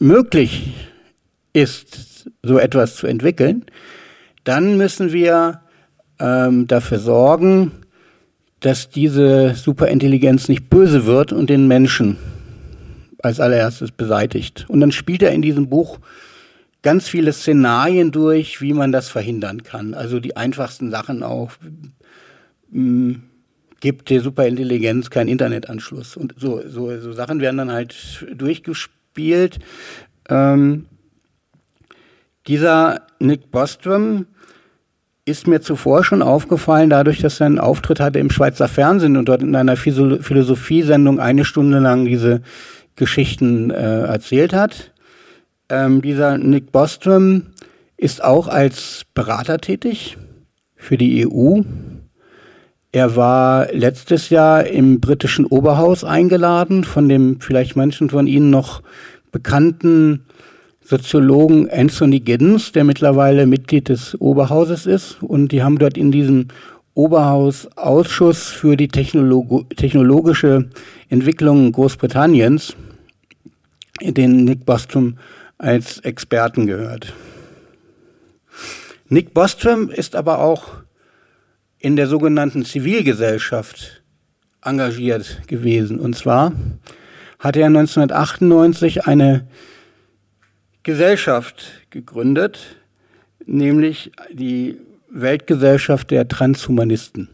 [0.00, 0.72] möglich
[1.52, 3.64] ist, so etwas zu entwickeln,
[4.44, 5.60] dann müssen wir
[6.18, 7.72] ähm, dafür sorgen,
[8.60, 12.16] dass diese Superintelligenz nicht böse wird und den Menschen
[13.22, 14.66] als allererstes beseitigt.
[14.68, 15.98] Und dann spielt er in diesem Buch
[16.82, 19.94] ganz viele Szenarien durch, wie man das verhindern kann.
[19.94, 21.52] Also die einfachsten Sachen auch.
[22.70, 23.16] Mh,
[23.84, 26.16] gibt der Superintelligenz keinen Internetanschluss.
[26.16, 29.58] Und so, so, so Sachen werden dann halt durchgespielt.
[30.30, 30.86] Ähm,
[32.46, 34.26] dieser Nick Bostrom
[35.24, 39.28] ist mir zuvor schon aufgefallen, dadurch, dass er einen Auftritt hatte im Schweizer Fernsehen und
[39.28, 42.42] dort in einer Philosophiesendung eine Stunde lang diese
[42.96, 44.92] Geschichten äh, erzählt hat.
[45.70, 47.46] Ähm, dieser Nick Bostrom
[47.96, 50.18] ist auch als Berater tätig
[50.76, 51.62] für die EU.
[52.92, 58.82] Er war letztes Jahr im britischen Oberhaus eingeladen von dem vielleicht manchen von Ihnen noch
[59.32, 60.26] bekannten
[60.84, 65.22] Soziologen Anthony Giddens, der mittlerweile Mitglied des Oberhauses ist.
[65.22, 66.48] Und die haben dort in diesem
[66.92, 70.68] Oberhausausschuss für die Technolog technologische
[71.08, 72.76] Entwicklung Großbritanniens
[74.00, 75.18] den Nick Bostrom
[75.56, 77.14] als Experten gehört.
[79.08, 80.68] Nick Bostrom ist aber auch
[81.78, 84.02] in der sogenannten Zivilgesellschaft
[84.62, 85.98] engagiert gewesen.
[85.98, 86.52] Und zwar
[87.38, 89.46] hat er 1998 eine
[90.84, 92.76] Gesellschaft gegründet,
[93.46, 97.30] nämlich die Weltgesellschaft der Transhumanisten.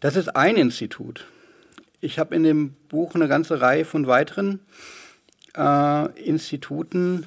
[0.00, 1.26] Das ist ein Institut.
[2.00, 4.60] Ich habe in dem Buch eine ganze Reihe von weiteren
[5.56, 7.26] äh, Instituten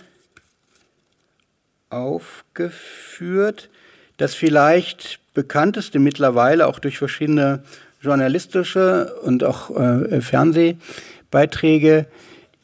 [1.90, 3.70] aufgeführt.
[4.22, 7.64] Das vielleicht bekannteste mittlerweile auch durch verschiedene
[8.04, 12.06] journalistische und auch äh, Fernsehbeiträge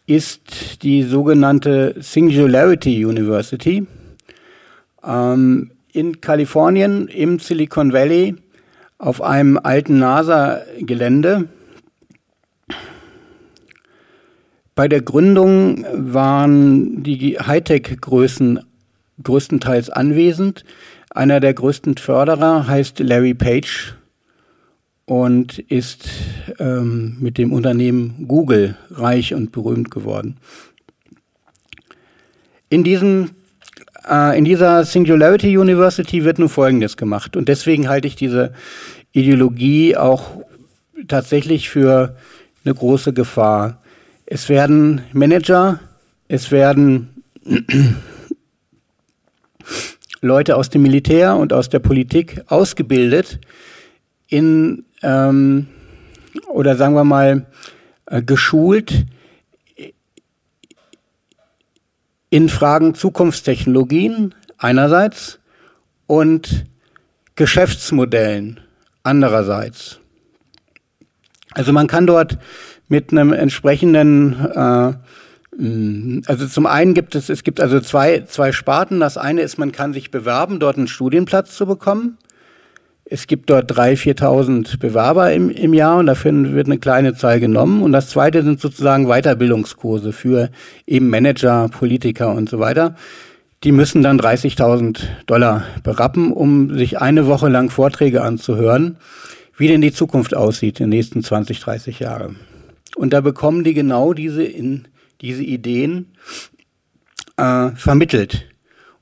[0.06, 3.88] ist die sogenannte Singularity University
[5.04, 8.36] ähm, in Kalifornien im Silicon Valley
[9.00, 11.50] auf einem alten NASA-Gelände.
[14.76, 18.60] Bei der Gründung waren die Hightech-Größen
[19.24, 20.64] größtenteils anwesend.
[21.18, 23.96] Einer der größten Förderer heißt Larry Page
[25.06, 26.08] und ist
[26.60, 30.38] ähm, mit dem Unternehmen Google reich und berühmt geworden.
[32.70, 33.32] In diesem
[34.08, 37.36] äh, in dieser Singularity University wird nun Folgendes gemacht.
[37.36, 38.54] Und deswegen halte ich diese
[39.12, 40.44] Ideologie auch
[41.08, 42.16] tatsächlich für
[42.64, 43.82] eine große Gefahr.
[44.28, 45.80] Es werden Manager,
[46.28, 47.24] es werden
[50.22, 53.40] Leute aus dem Militär und aus der Politik ausgebildet
[54.28, 55.68] in, ähm,
[56.48, 57.46] oder sagen wir mal,
[58.08, 59.06] äh, geschult
[62.30, 65.40] in Fragen Zukunftstechnologien einerseits
[66.08, 66.66] und
[67.36, 68.60] Geschäftsmodellen
[69.04, 70.00] andererseits.
[71.52, 72.38] Also man kann dort
[72.88, 74.94] mit einem entsprechenden äh,
[76.28, 79.00] also zum einen gibt es, es gibt also zwei, zwei Sparten.
[79.00, 82.18] Das eine ist, man kann sich bewerben, dort einen Studienplatz zu bekommen.
[83.06, 87.40] Es gibt dort 3.000, 4.000 Bewerber im, im Jahr und dafür wird eine kleine Zahl
[87.40, 87.82] genommen.
[87.82, 90.50] Und das zweite sind sozusagen Weiterbildungskurse für
[90.86, 92.96] eben Manager, Politiker und so weiter.
[93.64, 98.98] Die müssen dann 30.000 Dollar berappen, um sich eine Woche lang Vorträge anzuhören,
[99.58, 102.36] wie denn die Zukunft aussieht in den nächsten 20, 30 Jahre.
[102.96, 104.88] Und da bekommen die genau diese, in,
[105.22, 106.08] diese Ideen
[107.38, 108.48] äh, vermittelt.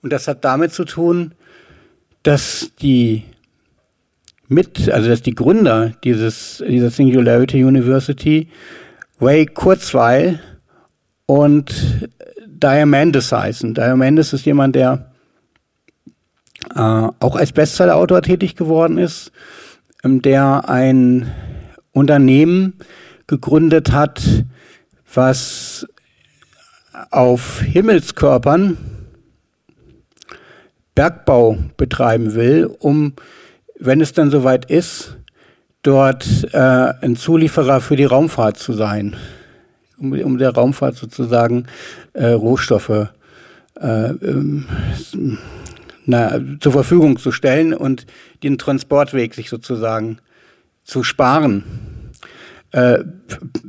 [0.02, 1.34] Und das hat damit zu tun,
[2.24, 3.24] dass die
[4.48, 8.50] mit, also dass die Gründer dieses, dieser Singularity University,
[9.20, 10.40] Ray Kurzweil
[11.26, 11.74] und
[12.46, 13.74] Diamandis heißen.
[13.74, 15.12] Diamandis ist jemand, der
[16.74, 19.32] äh, auch als Bestseller-Autor tätig geworden ist,
[20.04, 21.32] ähm, der ein
[21.92, 22.74] Unternehmen
[23.28, 24.22] gegründet hat,
[25.14, 25.88] was
[27.12, 28.78] auf Himmelskörpern
[30.96, 33.14] Bergbau betreiben will, um,
[33.78, 35.18] wenn es dann soweit ist,
[35.84, 39.16] dort äh, ein Zulieferer für die Raumfahrt zu sein,
[39.98, 41.68] um, um der Raumfahrt sozusagen
[42.14, 43.10] äh, Rohstoffe
[43.82, 44.66] äh, ähm,
[46.06, 48.06] na, zur Verfügung zu stellen und
[48.44, 50.20] den Transportweg sich sozusagen
[50.84, 51.64] zu sparen.
[52.72, 53.00] Äh,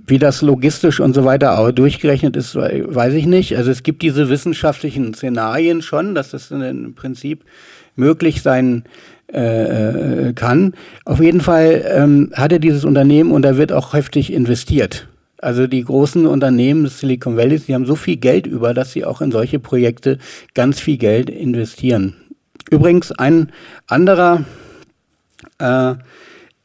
[0.06, 3.56] wie das logistisch und so weiter auch durchgerechnet ist, weiß ich nicht.
[3.56, 7.44] Also es gibt diese wissenschaftlichen Szenarien schon, dass das im Prinzip
[7.94, 8.84] möglich sein
[9.28, 10.74] äh, kann.
[11.04, 15.08] Auf jeden Fall ähm, hat er dieses Unternehmen und da wird auch heftig investiert.
[15.38, 19.04] Also die großen Unternehmen des Silicon Valley, die haben so viel Geld über, dass sie
[19.04, 20.18] auch in solche Projekte
[20.54, 22.16] ganz viel Geld investieren.
[22.70, 23.52] Übrigens ein
[23.86, 24.44] anderer
[25.58, 25.94] äh,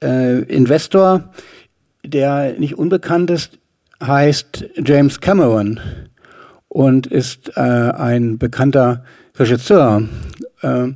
[0.01, 1.31] äh, Investor,
[2.03, 3.59] der nicht unbekannt ist,
[4.01, 5.79] heißt James Cameron
[6.67, 9.03] und ist äh, ein bekannter
[9.37, 10.03] Regisseur
[10.61, 10.87] äh,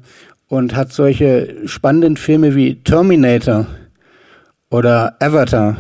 [0.48, 3.68] und hat solche spannenden Filme wie Terminator
[4.70, 5.78] oder Avatar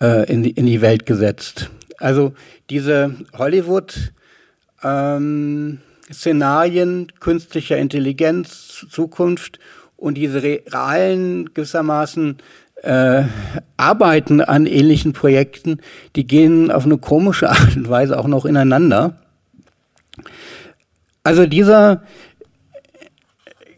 [0.00, 1.70] äh, in, die, in die Welt gesetzt.
[1.98, 2.32] Also
[2.70, 4.12] diese Hollywood
[4.82, 5.78] ähm,
[6.12, 9.58] Szenarien künstlicher Intelligenz, Zukunft
[9.96, 12.38] und diese realen gewissermaßen
[12.82, 13.24] äh,
[13.76, 15.80] Arbeiten an ähnlichen Projekten,
[16.16, 19.16] die gehen auf eine komische Art und Weise auch noch ineinander.
[21.22, 22.02] Also dieser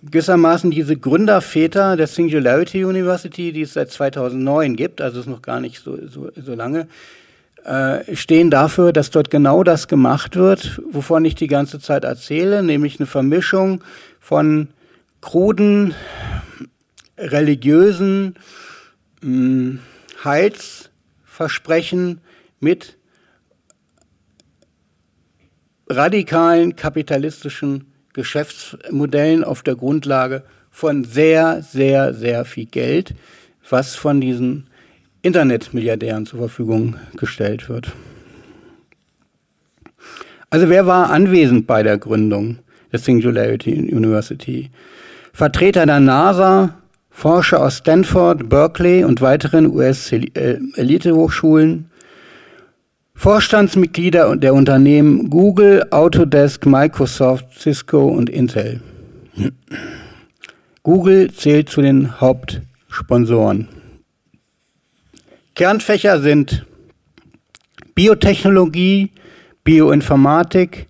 [0.03, 5.61] gewissermaßen diese Gründerväter der Singularity University, die es seit 2009 gibt, also ist noch gar
[5.61, 6.89] nicht so, so, so lange,
[7.65, 12.63] äh, stehen dafür, dass dort genau das gemacht wird, wovon ich die ganze Zeit erzähle,
[12.63, 13.85] nämlich eine Vermischung
[14.21, 14.69] von
[15.21, 15.95] kruden,
[17.19, 18.37] religiösen
[19.21, 19.81] mh, hm,
[20.25, 22.21] Heilsversprechen
[22.61, 22.97] mit
[25.89, 33.15] radikalen kapitalistischen Geschäftsmodellen auf der Grundlage von sehr, sehr, sehr viel Geld,
[33.69, 34.69] was von diesen
[35.23, 37.93] Internetmilliardären zur Verfügung gestellt wird.
[40.49, 42.59] Also wer war anwesend bei der Gründung
[42.91, 44.71] der Singularity University?
[45.33, 46.80] Vertreter der NASA,
[47.11, 51.91] Forscher aus Stanford, Berkeley und weiteren US-Elite-Hochschulen,
[53.15, 58.81] Vorstandsmitglieder der Unternehmen Google, Autodesk, Microsoft, Cisco und Intel.
[60.83, 63.69] Google zählt zu den Hauptsponsoren.
[65.55, 66.65] Kernfächer sind
[67.95, 69.11] Biotechnologie,
[69.63, 70.87] Bioinformatik,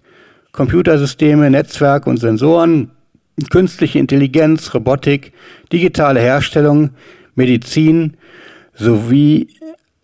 [0.52, 2.92] Computersysteme, Netzwerke und Sensoren,
[3.50, 5.32] künstliche Intelligenz, Robotik,
[5.72, 6.90] digitale Herstellung,
[7.34, 8.16] Medizin
[8.74, 9.48] sowie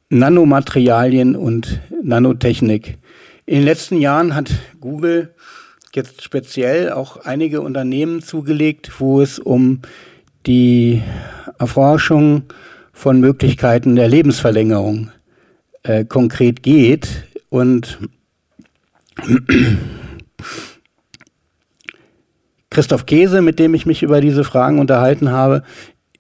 [0.09, 2.99] Nanomaterialien und Nanotechnik.
[3.45, 4.51] In den letzten Jahren hat
[4.81, 5.35] Google
[5.95, 9.81] jetzt speziell auch einige Unternehmen zugelegt, wo es um
[10.47, 11.03] die
[11.59, 12.45] Erforschung
[12.93, 15.11] von Möglichkeiten der Lebensverlängerung
[15.83, 17.25] äh, konkret geht.
[17.49, 17.99] Und
[22.77, 25.63] Christoph Käse, mit dem ich mich über diese Fragen unterhalten habe,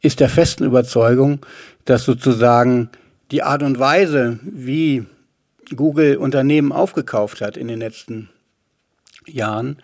[0.00, 1.44] ist der festen Überzeugung,
[1.84, 2.88] dass sozusagen
[3.30, 5.04] die Art und Weise, wie
[5.74, 8.30] Google Unternehmen aufgekauft hat in den letzten
[9.26, 9.82] Jahren,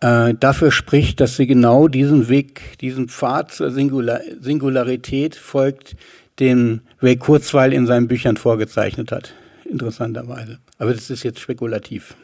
[0.00, 5.94] äh, dafür spricht, dass sie genau diesen Weg, diesen Pfad zur Singular Singularität folgt,
[6.40, 9.34] den Ray Kurzweil in seinen Büchern vorgezeichnet hat.
[9.64, 10.58] Interessanterweise.
[10.78, 12.16] Aber das ist jetzt spekulativ.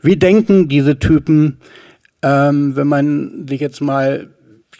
[0.00, 1.58] Wie denken diese Typen
[2.22, 4.28] ähm, wenn man sich jetzt mal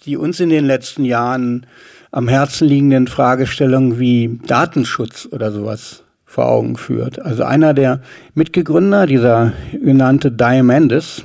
[0.04, 1.66] die uns in den letzten Jahren
[2.10, 7.20] am Herzen liegenden Fragestellungen wie Datenschutz oder sowas vor Augen führt.
[7.20, 8.00] Also einer der
[8.34, 11.24] Mitgegründer, dieser genannte Diamandis,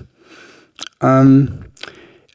[1.02, 1.50] ähm,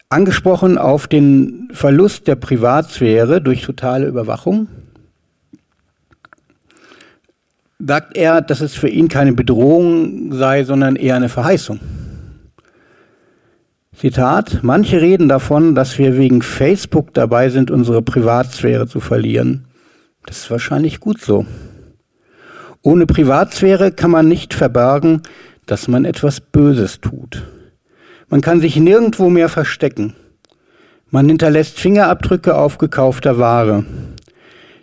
[0.09, 4.69] angesprochen auf den Verlust der Privatsphäre durch totale Überwachung,
[7.79, 11.81] sagt er, dass es für ihn keine Bedrohung sei, sondern eher eine Verheißung.
[13.95, 19.67] Zitat, manche reden davon, dass wir wegen Facebook dabei sind, unsere Privatsphäre zu verlieren.
[20.27, 21.47] Das ist wahrscheinlich gut so.
[22.83, 25.23] Ohne Privatsphäre kann man nicht verbergen,
[25.67, 27.43] dass man etwas Böses tut.
[28.29, 30.15] Man kann sich nirgendwo mehr verstecken.
[31.11, 33.85] Man hinterlässt Fingerabdrücke auf gekaufter Ware.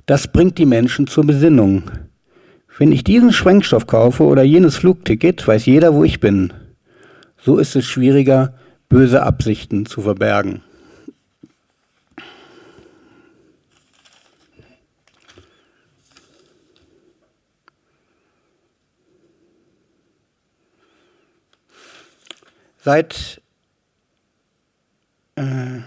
[0.07, 1.83] Das bringt die Menschen zur Besinnung.
[2.77, 6.51] Wenn ich diesen Sprengstoff kaufe oder jenes Flugticket, weiß jeder, wo ich bin.
[7.37, 8.53] So ist es schwieriger,
[8.89, 10.61] böse Absichten zu verbergen.
[22.81, 23.41] Seit
[25.35, 25.79] äh,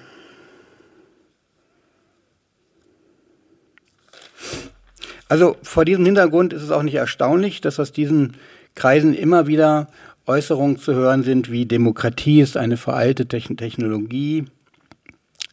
[5.28, 8.34] also vor diesem Hintergrund ist es auch nicht erstaunlich, dass aus diesen
[8.74, 9.88] Kreisen immer wieder
[10.26, 14.44] Äußerungen zu hören sind, wie Demokratie ist eine veraltete Technologie,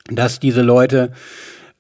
[0.09, 1.11] dass diese Leute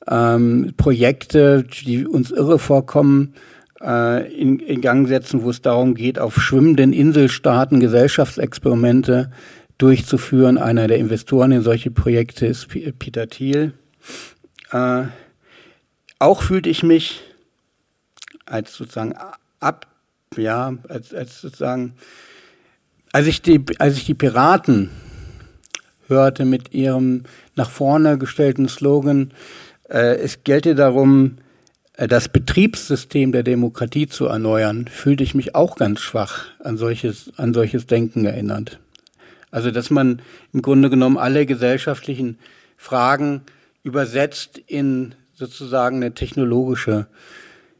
[0.07, 3.33] ähm, Projekte, die uns irre vorkommen,
[3.81, 9.31] äh, in, in Gang setzen, wo es darum geht, auf schwimmenden Inselstaaten Gesellschaftsexperimente
[9.77, 10.57] durchzuführen.
[10.57, 13.73] Einer der Investoren in solche Projekte ist Peter Thiel.
[14.71, 15.03] Äh,
[16.19, 17.21] auch fühlte ich mich
[18.45, 19.15] als sozusagen
[19.59, 19.87] ab,
[20.37, 21.93] ja, als, als sozusagen
[23.15, 24.89] als ich die, als ich die Piraten
[26.09, 27.23] hörte mit ihrem
[27.55, 29.31] nach vorne gestellten Slogan,
[29.89, 31.37] äh, es gelte darum,
[31.93, 37.31] äh, das Betriebssystem der Demokratie zu erneuern, fühlte ich mich auch ganz schwach an solches,
[37.37, 38.79] an solches Denken erinnert.
[39.49, 40.21] Also, dass man
[40.51, 42.37] im Grunde genommen alle gesellschaftlichen
[42.75, 43.43] Fragen
[43.83, 47.07] übersetzt in sozusagen eine technologische,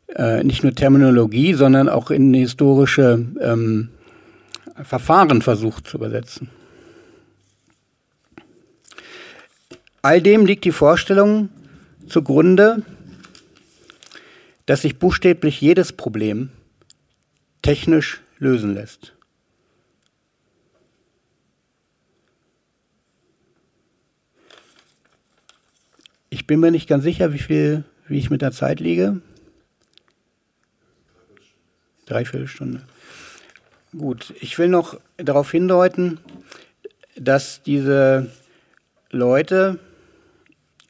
[0.08, 3.90] äh, nicht nur Terminologie, sondern auch in historische ähm,
[4.84, 6.50] Verfahren versucht zu übersetzen.
[10.02, 11.50] All dem liegt die Vorstellung
[12.08, 12.84] zugrunde,
[14.66, 16.50] dass sich buchstäblich jedes Problem
[17.62, 19.14] technisch lösen lässt.
[26.30, 29.22] Ich bin mir nicht ganz sicher, wie viel, wie ich mit der Zeit liege.
[32.06, 32.82] Dreiviertel Stunde.
[33.98, 36.20] Gut, ich will noch darauf hindeuten,
[37.18, 38.30] dass diese
[39.12, 39.80] Leute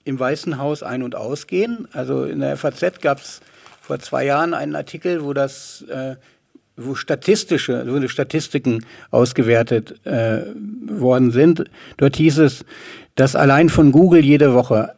[0.03, 1.87] im Weißen Haus ein- und ausgehen.
[1.93, 3.41] Also in der FAZ gab es
[3.81, 6.15] vor zwei Jahren einen Artikel, wo das, äh,
[6.75, 10.43] wo statistische, wo Statistiken ausgewertet äh,
[10.87, 11.65] worden sind.
[11.97, 12.65] Dort hieß es,
[13.15, 14.95] dass allein von Google jede Woche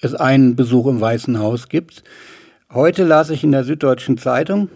[0.00, 2.04] es einen Besuch im Weißen Haus gibt.
[2.70, 4.68] Heute las ich in der Süddeutschen Zeitung,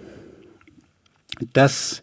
[1.53, 2.03] dass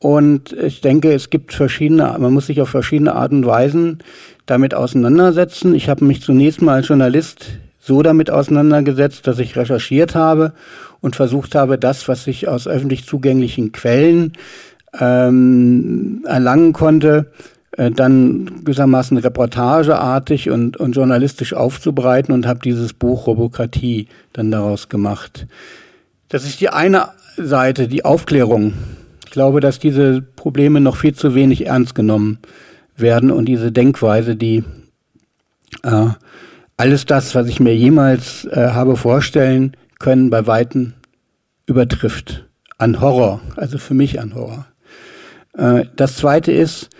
[0.00, 3.98] Und ich denke, es gibt verschiedene, man muss sich auf verschiedene Art und Weisen
[4.46, 5.74] damit auseinandersetzen.
[5.74, 10.52] Ich habe mich zunächst mal als Journalist so damit auseinandergesetzt, dass ich recherchiert habe
[11.00, 14.32] und versucht habe, das, was ich aus öffentlich zugänglichen Quellen
[14.98, 17.30] ähm, erlangen konnte,
[17.72, 24.88] äh, dann gewissermaßen reportageartig und, und journalistisch aufzubreiten und habe dieses Buch Robokratie dann daraus
[24.88, 25.46] gemacht.
[26.28, 28.74] Das ist die eine Seite, die Aufklärung.
[29.24, 32.38] Ich glaube, dass diese Probleme noch viel zu wenig ernst genommen
[32.96, 34.64] werden und diese Denkweise, die
[35.84, 36.06] äh,
[36.76, 40.94] alles das, was ich mir jemals äh, habe vorstellen können, bei Weitem
[41.66, 44.66] übertrifft an Horror, also für mich an Horror.
[45.54, 46.90] Äh, das Zweite ist,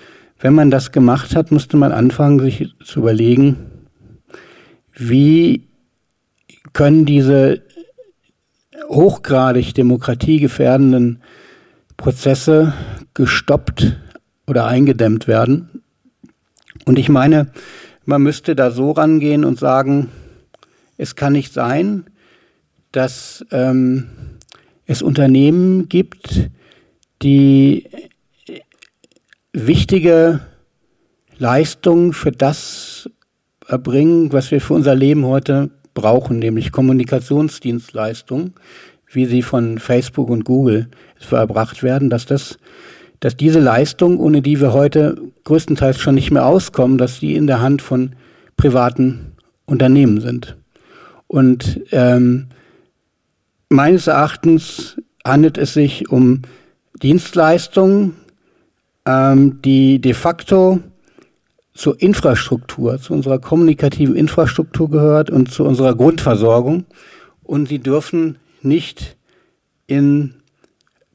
[0.41, 3.57] wenn man das gemacht hat, musste man anfangen, sich zu überlegen,
[4.95, 5.69] wie
[6.73, 7.63] können diese
[8.89, 11.23] hochgradig demokratiegefährdenden
[11.97, 12.73] Prozesse
[13.15, 13.97] gestoppt
[14.47, 15.83] oder eingedämmt werden.
[16.85, 17.49] Und ich meine,
[18.05, 20.09] man müsste da so rangehen und sagen,
[20.97, 22.05] es kann nicht sein,
[22.93, 24.09] dass ähm,
[24.87, 26.51] es Unternehmen gibt,
[27.23, 27.89] die
[29.53, 30.41] wichtige
[31.39, 33.09] Leistungen für das
[33.67, 38.55] erbringen, was wir für unser Leben heute brauchen, nämlich Kommunikationsdienstleistungen,
[39.11, 42.59] wie sie von Facebook und Google verbracht werden, dass das,
[43.21, 47.47] dass diese Leistung, ohne die wir heute größtenteils schon nicht mehr auskommen, dass die in
[47.47, 48.15] der Hand von
[48.57, 49.33] privaten
[49.67, 50.57] Unternehmen sind.
[51.27, 52.49] Und ähm,
[53.69, 56.43] meines Erachtens handelt es sich um
[57.03, 58.17] Dienstleistungen,
[59.07, 60.81] ähm, die de facto
[61.75, 66.87] zur Infrastruktur, zu unserer kommunikativen Infrastruktur gehört und zu unserer Grundversorgung.
[67.43, 69.17] Und sie dürfen nicht
[69.87, 70.35] in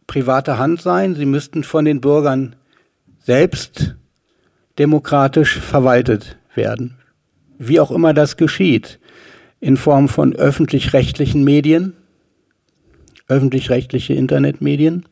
[0.08, 1.16] privater Hand sein.
[1.16, 2.56] Sie müssten von den Bürgern
[3.20, 3.96] selbst
[4.80, 6.98] demokratisch verwaltet werden.
[7.58, 9.00] Wie auch immer das geschieht,
[9.60, 11.94] in Form von öffentlich-rechtlichen Medien,
[13.28, 15.06] öffentlich-rechtliche Internetmedien,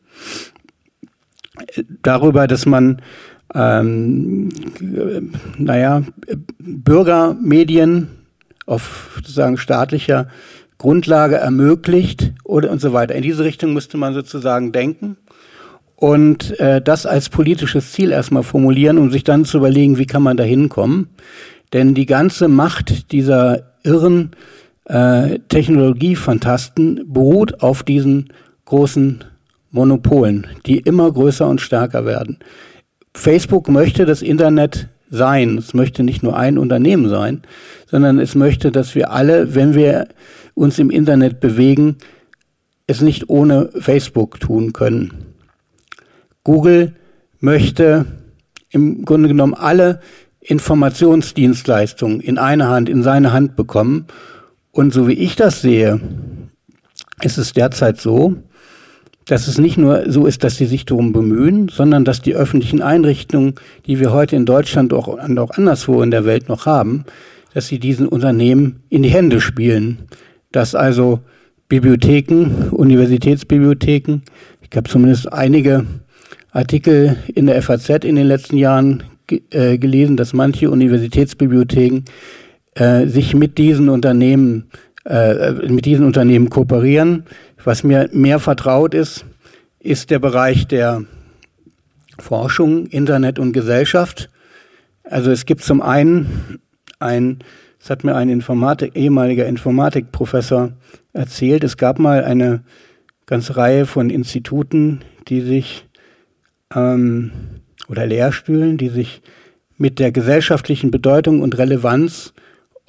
[2.02, 3.02] darüber, dass man
[3.54, 4.48] ähm,
[5.58, 6.02] naja,
[6.58, 8.08] Bürgermedien
[8.66, 10.28] auf sozusagen staatlicher
[10.78, 13.14] Grundlage ermöglicht oder und so weiter.
[13.14, 15.16] In diese Richtung müsste man sozusagen denken
[15.96, 20.22] und äh, das als politisches Ziel erstmal formulieren, um sich dann zu überlegen, wie kann
[20.22, 21.10] man da hinkommen.
[21.72, 24.32] Denn die ganze Macht dieser irren
[24.92, 28.28] äh, Technologiefantasten beruht auf diesen
[28.66, 29.24] großen
[29.70, 32.38] Monopolen, die immer größer und stärker werden.
[33.14, 35.56] Facebook möchte das Internet sein.
[35.56, 37.40] Es möchte nicht nur ein Unternehmen sein,
[37.90, 40.08] sondern es möchte, dass wir alle, wenn wir
[40.54, 41.96] uns im Internet bewegen,
[42.86, 45.34] es nicht ohne Facebook tun können.
[46.44, 46.94] Google
[47.40, 48.04] möchte
[48.68, 50.00] im Grunde genommen alle
[50.40, 54.06] Informationsdienstleistungen in eine Hand, in seine Hand bekommen.
[54.72, 56.00] Und so wie ich das sehe,
[57.22, 58.36] ist es derzeit so,
[59.26, 62.82] dass es nicht nur so ist, dass sie sich darum bemühen, sondern dass die öffentlichen
[62.82, 63.54] Einrichtungen,
[63.86, 67.04] die wir heute in Deutschland und auch anderswo in der Welt noch haben,
[67.54, 70.08] dass sie diesen Unternehmen in die Hände spielen.
[70.50, 71.20] Dass also
[71.68, 74.22] Bibliotheken, Universitätsbibliotheken,
[74.62, 75.86] ich habe zumindest einige
[76.50, 79.02] Artikel in der FAZ in den letzten Jahren
[79.50, 82.04] äh, gelesen, dass manche Universitätsbibliotheken
[82.74, 84.70] äh, sich mit diesen Unternehmen
[85.04, 87.24] äh, mit diesen Unternehmen kooperieren.
[87.64, 89.24] Was mir mehr vertraut ist,
[89.80, 91.04] ist der Bereich der
[92.18, 94.30] Forschung, Internet und Gesellschaft.
[95.02, 96.60] Also es gibt zum einen
[97.00, 97.40] ein,
[97.80, 100.72] das hat mir ein Informatik, ehemaliger Informatikprofessor
[101.12, 102.62] erzählt, es gab mal eine
[103.26, 105.88] ganze Reihe von Instituten, die sich
[106.74, 107.32] ähm,
[107.88, 109.20] oder Lehrstühlen, die sich
[109.76, 112.34] mit der gesellschaftlichen Bedeutung und Relevanz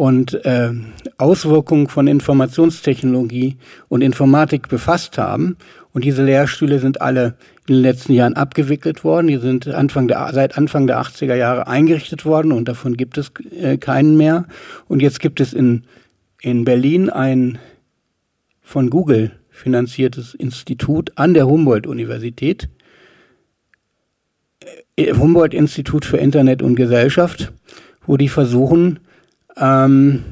[0.04, 0.74] und äh,
[1.18, 3.56] Auswirkungen von Informationstechnologie
[3.88, 5.56] und Informatik befasst haben.
[5.94, 7.36] Und diese Lehrstühle sind alle
[7.68, 9.28] in den letzten Jahren abgewickelt worden.
[9.28, 13.32] Die sind Anfang der, seit Anfang der 80er Jahre eingerichtet worden und davon gibt es
[13.58, 14.44] äh, keinen mehr.
[14.90, 15.84] Und jetzt gibt es in,
[16.42, 17.58] in Berlin ein
[18.62, 22.68] von Google finanziertes Institut an der Humboldt-Universität,
[24.98, 27.54] äh, Humboldt-Institut für Internet und Gesellschaft,
[28.06, 29.00] wo die versuchen,
[29.58, 30.24] ähm,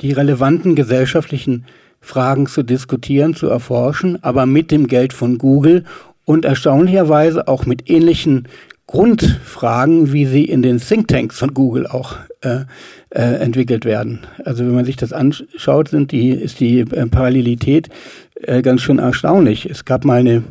[0.00, 1.64] die relevanten gesellschaftlichen
[2.00, 5.84] Fragen zu diskutieren, zu erforschen, aber mit dem Geld von Google
[6.24, 8.48] und erstaunlicherweise auch mit ähnlichen
[8.86, 12.64] Grundfragen, wie sie in den Thinktanks von Google auch äh,
[13.10, 14.20] äh, entwickelt werden.
[14.44, 17.88] Also wenn man sich das anschaut, sind die, ist die äh, Parallelität
[18.34, 19.68] äh, ganz schön erstaunlich.
[19.70, 20.42] Es gab mal eine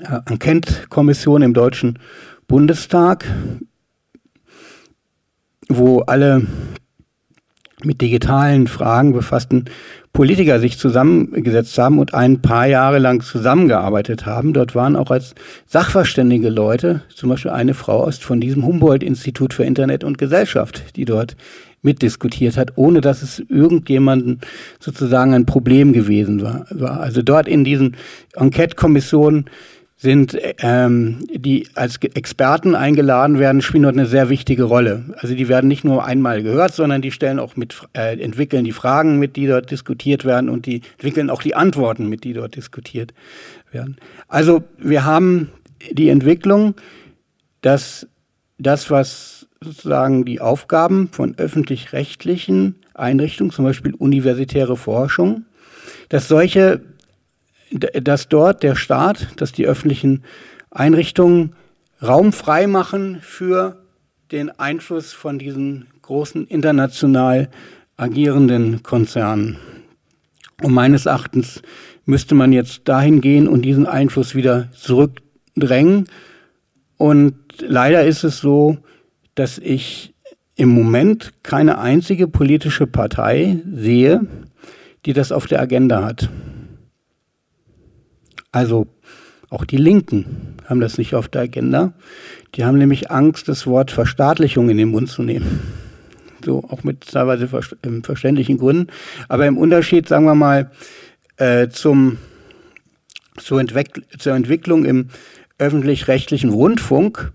[0.00, 1.98] äh, Enquete-Kommission im Deutschen
[2.48, 3.24] Bundestag,
[5.68, 6.46] wo alle
[7.84, 9.66] mit digitalen Fragen befassten
[10.12, 14.52] Politiker sich zusammengesetzt haben und ein paar Jahre lang zusammengearbeitet haben.
[14.52, 15.34] Dort waren auch als
[15.66, 21.06] Sachverständige Leute, zum Beispiel eine Frau aus von diesem Humboldt-Institut für Internet und Gesellschaft, die
[21.06, 21.36] dort
[21.80, 24.40] mitdiskutiert hat, ohne dass es irgendjemanden
[24.78, 26.66] sozusagen ein Problem gewesen war.
[27.00, 27.96] Also dort in diesen
[28.34, 29.46] Enquete-Kommissionen
[30.02, 35.04] sind, ähm, die als Experten eingeladen werden, spielen dort eine sehr wichtige Rolle.
[35.18, 38.72] Also die werden nicht nur einmal gehört, sondern die stellen auch mit, äh, entwickeln die
[38.72, 42.56] Fragen mit, die dort diskutiert werden und die entwickeln auch die Antworten mit, die dort
[42.56, 43.14] diskutiert
[43.70, 43.96] werden.
[44.26, 45.52] Also wir haben
[45.92, 46.74] die Entwicklung,
[47.60, 48.08] dass
[48.58, 55.44] das, was sozusagen die Aufgaben von öffentlich-rechtlichen Einrichtungen, zum Beispiel universitäre Forschung,
[56.08, 56.80] dass solche,
[57.72, 60.24] dass dort der Staat, dass die öffentlichen
[60.70, 61.54] Einrichtungen
[62.02, 63.76] Raum frei machen für
[64.32, 67.48] den Einfluss von diesen großen international
[67.96, 69.58] agierenden Konzernen.
[70.62, 71.62] Und meines Erachtens
[72.04, 76.06] müsste man jetzt dahin gehen und diesen Einfluss wieder zurückdrängen.
[76.96, 78.78] Und leider ist es so,
[79.34, 80.14] dass ich
[80.56, 84.26] im Moment keine einzige politische Partei sehe,
[85.06, 86.28] die das auf der Agenda hat.
[88.52, 88.86] Also
[89.48, 91.92] auch die Linken haben das nicht auf der Agenda.
[92.54, 95.60] Die haben nämlich Angst, das Wort Verstaatlichung in den Mund zu nehmen.
[96.44, 98.88] So auch mit teilweise verständlichen Gründen.
[99.28, 100.70] Aber im Unterschied, sagen wir mal,
[101.36, 102.18] äh, zum,
[103.36, 105.08] zur, Entwick zur Entwicklung im
[105.58, 107.32] öffentlich-rechtlichen Rundfunk,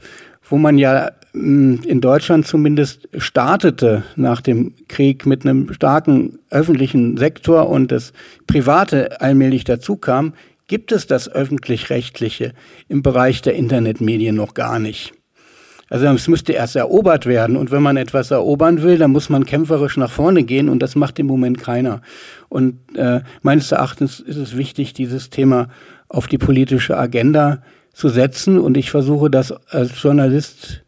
[0.50, 7.18] wo man ja hm, in Deutschland zumindest startete nach dem Krieg mit einem starken öffentlichen
[7.18, 8.14] Sektor und das
[8.48, 10.34] Private allmählich dazukam,
[10.68, 12.54] gibt es das öffentlich-rechtliche
[12.88, 15.14] im Bereich der Internetmedien noch gar nicht.
[15.90, 17.56] Also es müsste erst erobert werden.
[17.56, 20.96] Und wenn man etwas erobern will, dann muss man kämpferisch nach vorne gehen und das
[20.96, 22.02] macht im Moment keiner.
[22.50, 25.70] Und äh, meines Erachtens ist es wichtig, dieses Thema
[26.10, 27.62] auf die politische Agenda
[27.94, 28.60] zu setzen.
[28.60, 30.84] Und ich versuche das als Journalist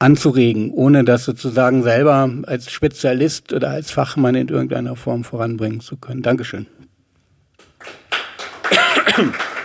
[0.00, 5.96] anzuregen, ohne das sozusagen selber als Spezialist oder als Fachmann in irgendeiner Form voranbringen zu
[5.96, 6.22] können.
[6.22, 6.66] Dankeschön.
[9.18, 9.48] Merci.